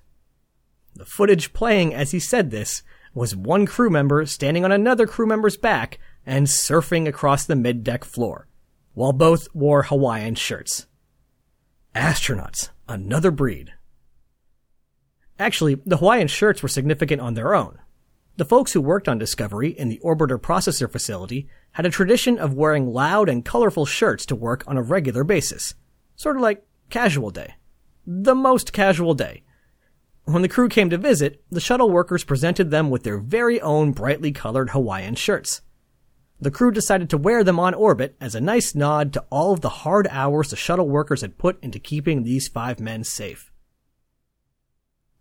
The 0.94 1.04
footage 1.04 1.52
playing 1.52 1.94
as 1.94 2.10
he 2.10 2.18
said 2.18 2.50
this 2.50 2.82
was 3.14 3.36
one 3.36 3.66
crew 3.66 3.90
member 3.90 4.24
standing 4.26 4.64
on 4.64 4.72
another 4.72 5.06
crew 5.06 5.26
member's 5.26 5.56
back 5.56 5.98
and 6.24 6.46
surfing 6.46 7.08
across 7.08 7.44
the 7.44 7.56
mid-deck 7.56 8.04
floor, 8.04 8.46
while 8.94 9.12
both 9.12 9.48
wore 9.54 9.82
Hawaiian 9.82 10.34
shirts. 10.34 10.86
Astronauts, 11.94 12.70
another 12.88 13.30
breed. 13.30 13.72
Actually, 15.38 15.76
the 15.86 15.96
Hawaiian 15.96 16.28
shirts 16.28 16.62
were 16.62 16.68
significant 16.68 17.20
on 17.20 17.34
their 17.34 17.54
own. 17.54 17.78
The 18.40 18.46
folks 18.46 18.72
who 18.72 18.80
worked 18.80 19.06
on 19.06 19.18
Discovery 19.18 19.68
in 19.68 19.90
the 19.90 20.00
Orbiter 20.02 20.40
Processor 20.40 20.90
Facility 20.90 21.46
had 21.72 21.84
a 21.84 21.90
tradition 21.90 22.38
of 22.38 22.54
wearing 22.54 22.86
loud 22.86 23.28
and 23.28 23.44
colorful 23.44 23.84
shirts 23.84 24.24
to 24.24 24.34
work 24.34 24.64
on 24.66 24.78
a 24.78 24.82
regular 24.82 25.24
basis. 25.24 25.74
Sort 26.16 26.36
of 26.36 26.42
like 26.42 26.64
casual 26.88 27.28
day. 27.28 27.56
The 28.06 28.34
most 28.34 28.72
casual 28.72 29.12
day. 29.12 29.42
When 30.24 30.40
the 30.40 30.48
crew 30.48 30.70
came 30.70 30.88
to 30.88 30.96
visit, 30.96 31.44
the 31.50 31.60
shuttle 31.60 31.90
workers 31.90 32.24
presented 32.24 32.70
them 32.70 32.88
with 32.88 33.02
their 33.02 33.18
very 33.18 33.60
own 33.60 33.92
brightly 33.92 34.32
colored 34.32 34.70
Hawaiian 34.70 35.16
shirts. 35.16 35.60
The 36.40 36.50
crew 36.50 36.70
decided 36.70 37.10
to 37.10 37.18
wear 37.18 37.44
them 37.44 37.60
on 37.60 37.74
orbit 37.74 38.16
as 38.22 38.34
a 38.34 38.40
nice 38.40 38.74
nod 38.74 39.12
to 39.12 39.24
all 39.28 39.52
of 39.52 39.60
the 39.60 39.68
hard 39.68 40.08
hours 40.10 40.48
the 40.48 40.56
shuttle 40.56 40.88
workers 40.88 41.20
had 41.20 41.36
put 41.36 41.62
into 41.62 41.78
keeping 41.78 42.22
these 42.22 42.48
five 42.48 42.80
men 42.80 43.04
safe. 43.04 43.49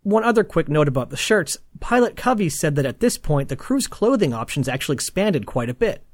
One 0.02 0.24
other 0.24 0.44
quick 0.44 0.68
note 0.68 0.88
about 0.88 1.10
the 1.10 1.16
shirts, 1.16 1.58
pilot 1.78 2.16
Covey 2.16 2.48
said 2.48 2.74
that 2.76 2.86
at 2.86 3.00
this 3.00 3.18
point 3.18 3.48
the 3.48 3.56
crew's 3.56 3.86
clothing 3.86 4.32
options 4.32 4.68
actually 4.68 4.94
expanded 4.94 5.44
quite 5.46 5.68
a 5.68 5.74
bit. 5.74 6.04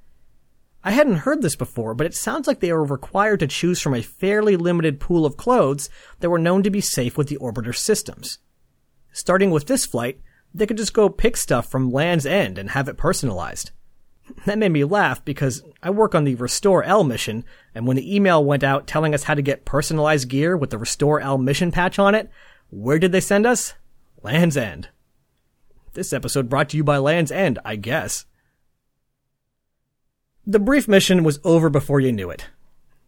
I 0.82 0.90
hadn't 0.90 1.16
heard 1.16 1.42
this 1.42 1.56
before, 1.56 1.94
but 1.94 2.06
it 2.06 2.14
sounds 2.14 2.46
like 2.46 2.60
they 2.60 2.72
were 2.72 2.84
required 2.84 3.40
to 3.40 3.46
choose 3.46 3.80
from 3.80 3.94
a 3.94 4.02
fairly 4.02 4.56
limited 4.56 5.00
pool 5.00 5.26
of 5.26 5.36
clothes 5.36 5.88
that 6.20 6.30
were 6.30 6.38
known 6.38 6.62
to 6.62 6.70
be 6.70 6.80
safe 6.80 7.16
with 7.16 7.28
the 7.28 7.38
orbiter 7.38 7.74
systems. 7.74 8.38
Starting 9.12 9.50
with 9.50 9.66
this 9.66 9.86
flight, 9.86 10.20
they 10.52 10.66
could 10.66 10.76
just 10.76 10.94
go 10.94 11.08
pick 11.08 11.36
stuff 11.36 11.70
from 11.70 11.90
Land's 11.90 12.26
End 12.26 12.58
and 12.58 12.70
have 12.70 12.88
it 12.88 12.96
personalized. 12.96 13.70
That 14.44 14.58
made 14.58 14.72
me 14.72 14.84
laugh 14.84 15.24
because 15.24 15.62
I 15.82 15.90
work 15.90 16.14
on 16.14 16.24
the 16.24 16.34
Restore 16.34 16.82
L 16.82 17.04
mission, 17.04 17.44
and 17.74 17.86
when 17.86 17.96
the 17.96 18.14
email 18.14 18.44
went 18.44 18.64
out 18.64 18.86
telling 18.86 19.14
us 19.14 19.24
how 19.24 19.34
to 19.34 19.42
get 19.42 19.64
personalized 19.64 20.28
gear 20.28 20.56
with 20.56 20.70
the 20.70 20.78
Restore 20.78 21.20
L 21.20 21.38
mission 21.38 21.70
patch 21.70 21.98
on 21.98 22.14
it, 22.14 22.30
where 22.76 22.98
did 22.98 23.10
they 23.12 23.20
send 23.20 23.46
us? 23.46 23.74
Land's 24.22 24.56
End. 24.56 24.88
This 25.94 26.12
episode 26.12 26.48
brought 26.48 26.68
to 26.70 26.76
you 26.76 26.84
by 26.84 26.98
Land's 26.98 27.32
End, 27.32 27.58
I 27.64 27.76
guess. 27.76 28.26
The 30.46 30.58
brief 30.58 30.86
mission 30.86 31.24
was 31.24 31.40
over 31.42 31.70
before 31.70 32.00
you 32.00 32.12
knew 32.12 32.30
it. 32.30 32.48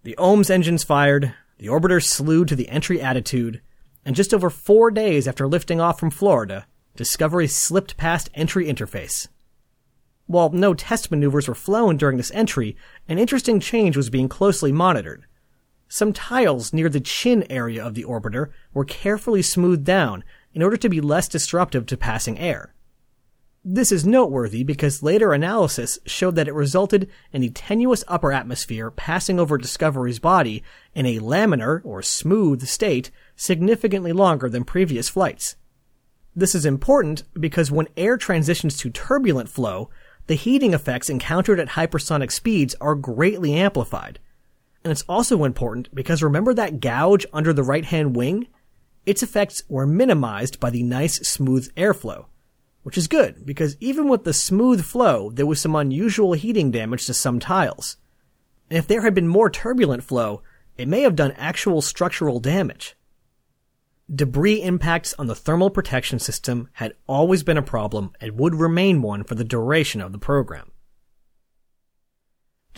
The 0.04 0.16
OMS 0.18 0.50
engines 0.50 0.85
fired, 0.85 1.35
the 1.59 1.66
orbiter 1.66 2.02
slewed 2.02 2.48
to 2.48 2.57
the 2.57 2.68
entry 2.68 3.00
attitude, 3.00 3.61
and 4.04 4.16
just 4.16 4.33
over 4.33 4.48
four 4.48 4.90
days 4.90 5.28
after 5.28 5.46
lifting 5.46 5.81
off 5.81 6.00
from 6.00 6.11
Florida, 6.11 6.66
Discovery 6.96 7.46
slipped 7.46 7.96
past 7.96 8.28
entry 8.35 8.66
interface. 8.66 9.28
While 10.26 10.50
no 10.50 10.74
test 10.74 11.12
maneuvers 11.12 11.46
were 11.46 11.54
flown 11.54 11.96
during 11.96 12.16
this 12.16 12.33
entry, 12.33 12.76
an 13.07 13.20
interesting 13.20 13.61
change 13.61 13.96
was 13.96 14.11
being 14.11 14.28
closely 14.28 14.72
monitored. 14.72 15.24
Some 15.88 16.12
tiles 16.12 16.72
near 16.72 16.90
the 16.90 17.01
chin 17.01 17.44
area 17.48 17.85
of 17.85 17.94
the 17.94 18.05
orbiter 18.05 18.51
were 18.74 18.85
carefully 18.85 19.40
smoothed 19.40 19.85
down 19.85 20.22
in 20.53 20.62
order 20.62 20.77
to 20.77 20.88
be 20.88 21.01
less 21.01 21.29
disruptive 21.29 21.87
to 21.87 21.96
passing 21.96 22.38
air. 22.38 22.74
This 23.64 23.90
is 23.90 24.07
noteworthy 24.07 24.62
because 24.62 25.03
later 25.03 25.33
analysis 25.33 25.98
showed 26.07 26.37
that 26.37 26.48
it 26.48 26.55
resulted 26.55 27.11
in 27.33 27.40
the 27.40 27.51
tenuous 27.51 28.05
upper 28.07 28.33
atmosphere 28.33 28.90
passing 28.90 29.40
over 29.40 29.59
Discovery's 29.59 30.18
body 30.18 30.62
in 30.94 31.07
a 31.07 31.18
laminar 31.18 31.81
or 31.85 32.01
smooth 32.03 32.66
state 32.66 33.11
significantly 33.35 34.12
longer 34.12 34.48
than 34.48 34.64
previous 34.64 35.09
flights. 35.09 35.57
This 36.37 36.55
is 36.55 36.64
important 36.64 37.24
because 37.38 37.70
when 37.70 37.88
air 37.96 38.16
transitions 38.16 38.77
to 38.79 38.90
turbulent 38.90 39.48
flow, 39.48 39.90
the 40.29 40.35
heating 40.35 40.72
effects 40.72 41.11
encountered 41.11 41.59
at 41.59 41.70
hypersonic 41.70 42.31
speeds 42.31 42.74
are 42.81 42.94
greatly 42.94 43.55
amplified. 43.55 44.18
And 44.88 44.92
it's 44.92 45.05
also 45.07 45.44
important 45.44 45.94
because 45.94 46.22
remember 46.22 46.55
that 46.55 46.81
gouge 46.81 47.27
under 47.31 47.53
the 47.53 47.62
right 47.62 47.85
hand 47.85 48.16
wing? 48.16 48.48
Its 49.05 49.22
effects 49.22 49.62
were 49.68 49.87
minimized 49.87 50.59
by 50.61 50.70
the 50.70 50.83
nice 50.83 51.16
smooth 51.29 51.70
airflow. 51.74 52.24
Which 52.85 52.96
is 52.96 53.07
good, 53.07 53.44
because 53.44 53.77
even 53.81 54.09
with 54.09 54.24
the 54.24 54.33
smooth 54.33 54.83
flow, 54.83 55.29
there 55.29 55.44
was 55.44 55.61
some 55.61 55.77
unusual 55.77 56.33
heating 56.33 56.70
damage 56.70 57.05
to 57.05 57.12
some 57.12 57.38
tiles. 57.38 57.98
And 58.70 58.79
if 58.79 58.87
there 58.87 59.03
had 59.03 59.12
been 59.12 59.29
more 59.29 59.51
turbulent 59.51 60.05
flow, 60.05 60.42
it 60.79 60.88
may 60.88 61.03
have 61.03 61.14
done 61.14 61.33
actual 61.33 61.83
structural 61.83 62.40
damage. 62.40 62.96
Debris 64.11 64.62
impacts 64.62 65.12
on 65.18 65.27
the 65.27 65.35
thermal 65.35 65.68
protection 65.68 66.18
system 66.18 66.70
had 66.72 66.94
always 67.07 67.42
been 67.42 67.59
a 67.59 67.62
problem 67.62 68.12
and 68.22 68.38
would 68.38 68.55
remain 68.55 69.03
one 69.03 69.22
for 69.22 69.35
the 69.35 69.44
duration 69.44 70.01
of 70.01 70.12
the 70.12 70.18
program. 70.18 70.70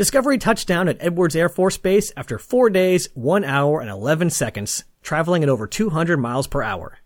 Discovery 0.00 0.38
touched 0.38 0.66
down 0.66 0.88
at 0.88 0.96
Edwards 0.98 1.36
Air 1.36 1.50
Force 1.50 1.76
Base 1.76 2.10
after 2.16 2.38
4 2.38 2.70
days, 2.70 3.10
1 3.12 3.44
hour, 3.44 3.82
and 3.82 3.90
11 3.90 4.30
seconds, 4.30 4.84
traveling 5.02 5.42
at 5.42 5.50
over 5.50 5.66
200 5.66 6.16
miles 6.16 6.46
per 6.46 6.62
hour. 6.62 7.00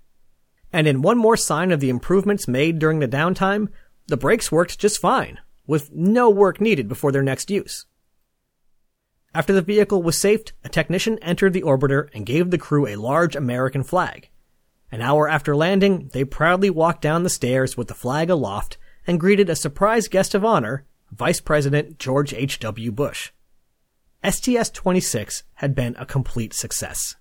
And 0.72 0.86
in 0.86 1.02
one 1.02 1.18
more 1.18 1.36
sign 1.36 1.72
of 1.72 1.80
the 1.80 1.90
improvements 1.90 2.46
made 2.46 2.78
during 2.78 3.00
the 3.00 3.08
downtime, 3.08 3.66
the 4.06 4.16
brakes 4.16 4.52
worked 4.52 4.78
just 4.78 5.00
fine, 5.00 5.40
with 5.66 5.90
no 5.92 6.30
work 6.30 6.60
needed 6.60 6.86
before 6.86 7.10
their 7.10 7.24
next 7.24 7.50
use. 7.50 7.84
After 9.34 9.52
the 9.52 9.60
vehicle 9.60 10.00
was 10.00 10.16
safed, 10.16 10.52
a 10.62 10.68
technician 10.68 11.18
entered 11.18 11.52
the 11.52 11.62
orbiter 11.62 12.08
and 12.14 12.24
gave 12.24 12.52
the 12.52 12.58
crew 12.58 12.86
a 12.86 12.94
large 12.94 13.34
American 13.34 13.82
flag. 13.82 14.30
An 14.92 15.00
hour 15.00 15.28
after 15.28 15.56
landing, 15.56 16.10
they 16.12 16.22
proudly 16.22 16.70
walked 16.70 17.02
down 17.02 17.24
the 17.24 17.28
stairs 17.28 17.76
with 17.76 17.88
the 17.88 17.94
flag 17.94 18.30
aloft 18.30 18.78
and 19.04 19.18
greeted 19.18 19.50
a 19.50 19.56
surprise 19.56 20.06
guest 20.06 20.32
of 20.32 20.44
honor, 20.44 20.86
Vice 21.10 21.40
President 21.40 21.98
George 21.98 22.32
H.W. 22.32 22.92
Bush. 22.92 23.30
STS-26 24.22 25.42
had 25.54 25.74
been 25.74 25.94
a 25.98 26.06
complete 26.06 26.54
success. 26.54 27.16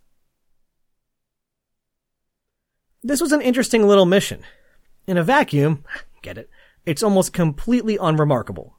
This 3.02 3.22
was 3.22 3.32
an 3.32 3.42
interesting 3.42 3.86
little 3.88 4.06
mission. 4.06 4.42
In 5.06 5.18
a 5.18 5.24
vacuum, 5.24 5.84
get 6.22 6.38
it, 6.38 6.50
it's 6.86 7.04
almost 7.04 7.34
completely 7.34 7.98
unremarkable 8.00 8.78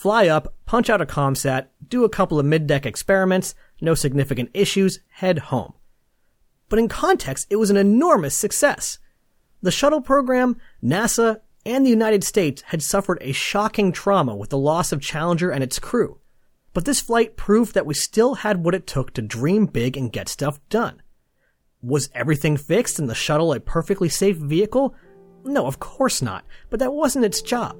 fly 0.00 0.26
up, 0.26 0.54
punch 0.64 0.88
out 0.88 1.02
a 1.02 1.04
ComSat, 1.04 1.66
do 1.86 2.04
a 2.04 2.08
couple 2.08 2.40
of 2.40 2.46
mid-deck 2.46 2.86
experiments, 2.86 3.54
no 3.82 3.94
significant 3.94 4.48
issues, 4.54 5.00
head 5.10 5.38
home. 5.38 5.74
But 6.70 6.78
in 6.78 6.88
context, 6.88 7.46
it 7.50 7.56
was 7.56 7.68
an 7.68 7.76
enormous 7.76 8.34
success. 8.34 8.96
The 9.60 9.70
shuttle 9.70 10.00
program, 10.00 10.56
NASA, 10.82 11.40
and 11.70 11.84
the 11.84 11.90
United 11.90 12.24
States 12.24 12.62
had 12.66 12.82
suffered 12.82 13.18
a 13.20 13.32
shocking 13.32 13.92
trauma 13.92 14.34
with 14.34 14.50
the 14.50 14.58
loss 14.58 14.92
of 14.92 15.00
Challenger 15.00 15.50
and 15.50 15.62
its 15.62 15.78
crew. 15.78 16.18
But 16.72 16.84
this 16.84 17.00
flight 17.00 17.36
proved 17.36 17.74
that 17.74 17.86
we 17.86 17.94
still 17.94 18.34
had 18.34 18.64
what 18.64 18.74
it 18.74 18.86
took 18.86 19.12
to 19.14 19.22
dream 19.22 19.66
big 19.66 19.96
and 19.96 20.12
get 20.12 20.28
stuff 20.28 20.60
done. 20.68 21.02
Was 21.82 22.10
everything 22.14 22.56
fixed 22.56 22.98
and 22.98 23.08
the 23.08 23.14
shuttle 23.14 23.52
a 23.52 23.60
perfectly 23.60 24.08
safe 24.08 24.36
vehicle? 24.36 24.94
No, 25.44 25.66
of 25.66 25.80
course 25.80 26.20
not, 26.20 26.44
but 26.68 26.80
that 26.80 26.92
wasn't 26.92 27.24
its 27.24 27.42
job. 27.42 27.76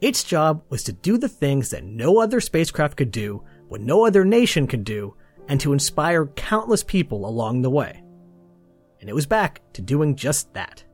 Its 0.00 0.24
job 0.24 0.62
was 0.68 0.82
to 0.84 0.92
do 0.92 1.16
the 1.16 1.28
things 1.28 1.70
that 1.70 1.84
no 1.84 2.18
other 2.18 2.40
spacecraft 2.40 2.96
could 2.96 3.10
do, 3.10 3.42
what 3.68 3.80
no 3.80 4.04
other 4.04 4.24
nation 4.24 4.66
could 4.66 4.84
do, 4.84 5.14
and 5.48 5.60
to 5.60 5.72
inspire 5.72 6.26
countless 6.26 6.82
people 6.82 7.26
along 7.26 7.62
the 7.62 7.70
way. 7.70 8.02
And 9.00 9.08
it 9.08 9.14
was 9.14 9.26
back 9.26 9.60
to 9.74 9.82
doing 9.82 10.16
just 10.16 10.52
that. 10.54 10.84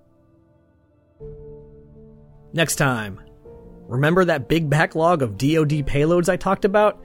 Next 2.52 2.76
time, 2.76 3.20
remember 3.86 4.24
that 4.24 4.48
big 4.48 4.68
backlog 4.68 5.22
of 5.22 5.38
DoD 5.38 5.86
payloads 5.86 6.28
I 6.28 6.36
talked 6.36 6.64
about? 6.64 7.00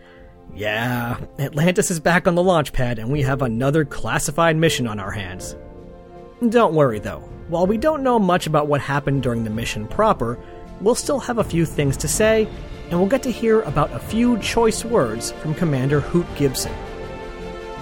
Yeah, 0.56 1.20
Atlantis 1.38 1.92
is 1.92 2.00
back 2.00 2.28
on 2.28 2.36
the 2.36 2.44
launch 2.44 2.74
pad 2.74 2.98
and 2.98 3.12
we 3.12 3.22
have 3.22 3.42
another 3.42 3.86
classified 3.86 4.56
mission 4.56 4.88
on 4.88 5.00
our 5.00 5.12
hands. 5.12 5.56
Don't 6.50 6.74
worry 6.74 7.00
though, 7.00 7.20
while 7.48 7.68
we 7.68 7.78
don't 7.78 8.04
know 8.04 8.18
much 8.18 8.48
about 8.48 8.68
what 8.68 8.82
happened 8.82 9.22
during 9.22 9.44
the 9.44 9.50
mission 9.50 9.88
proper, 9.88 10.40
we'll 10.82 10.96
still 10.96 11.20
have 11.20 11.38
a 11.38 11.44
few 11.44 11.66
things 11.66 11.96
to 11.98 12.08
say, 12.08 12.48
and 12.90 13.00
we'll 13.00 13.10
get 13.10 13.24
to 13.24 13.32
hear 13.32 13.62
about 13.62 13.92
a 13.94 14.00
few 14.00 14.40
choice 14.40 14.84
words 14.84 15.32
from 15.32 15.54
Commander 15.54 16.00
Hoot 16.00 16.28
Gibson. 16.36 16.74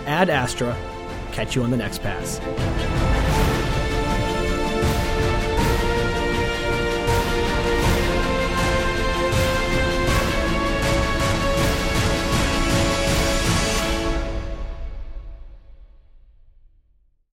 Ad 0.05 0.29
Astra, 0.29 0.75
catch 1.31 1.55
you 1.55 1.63
on 1.63 1.71
the 1.71 1.77
next 1.77 2.01
pass. 2.01 2.39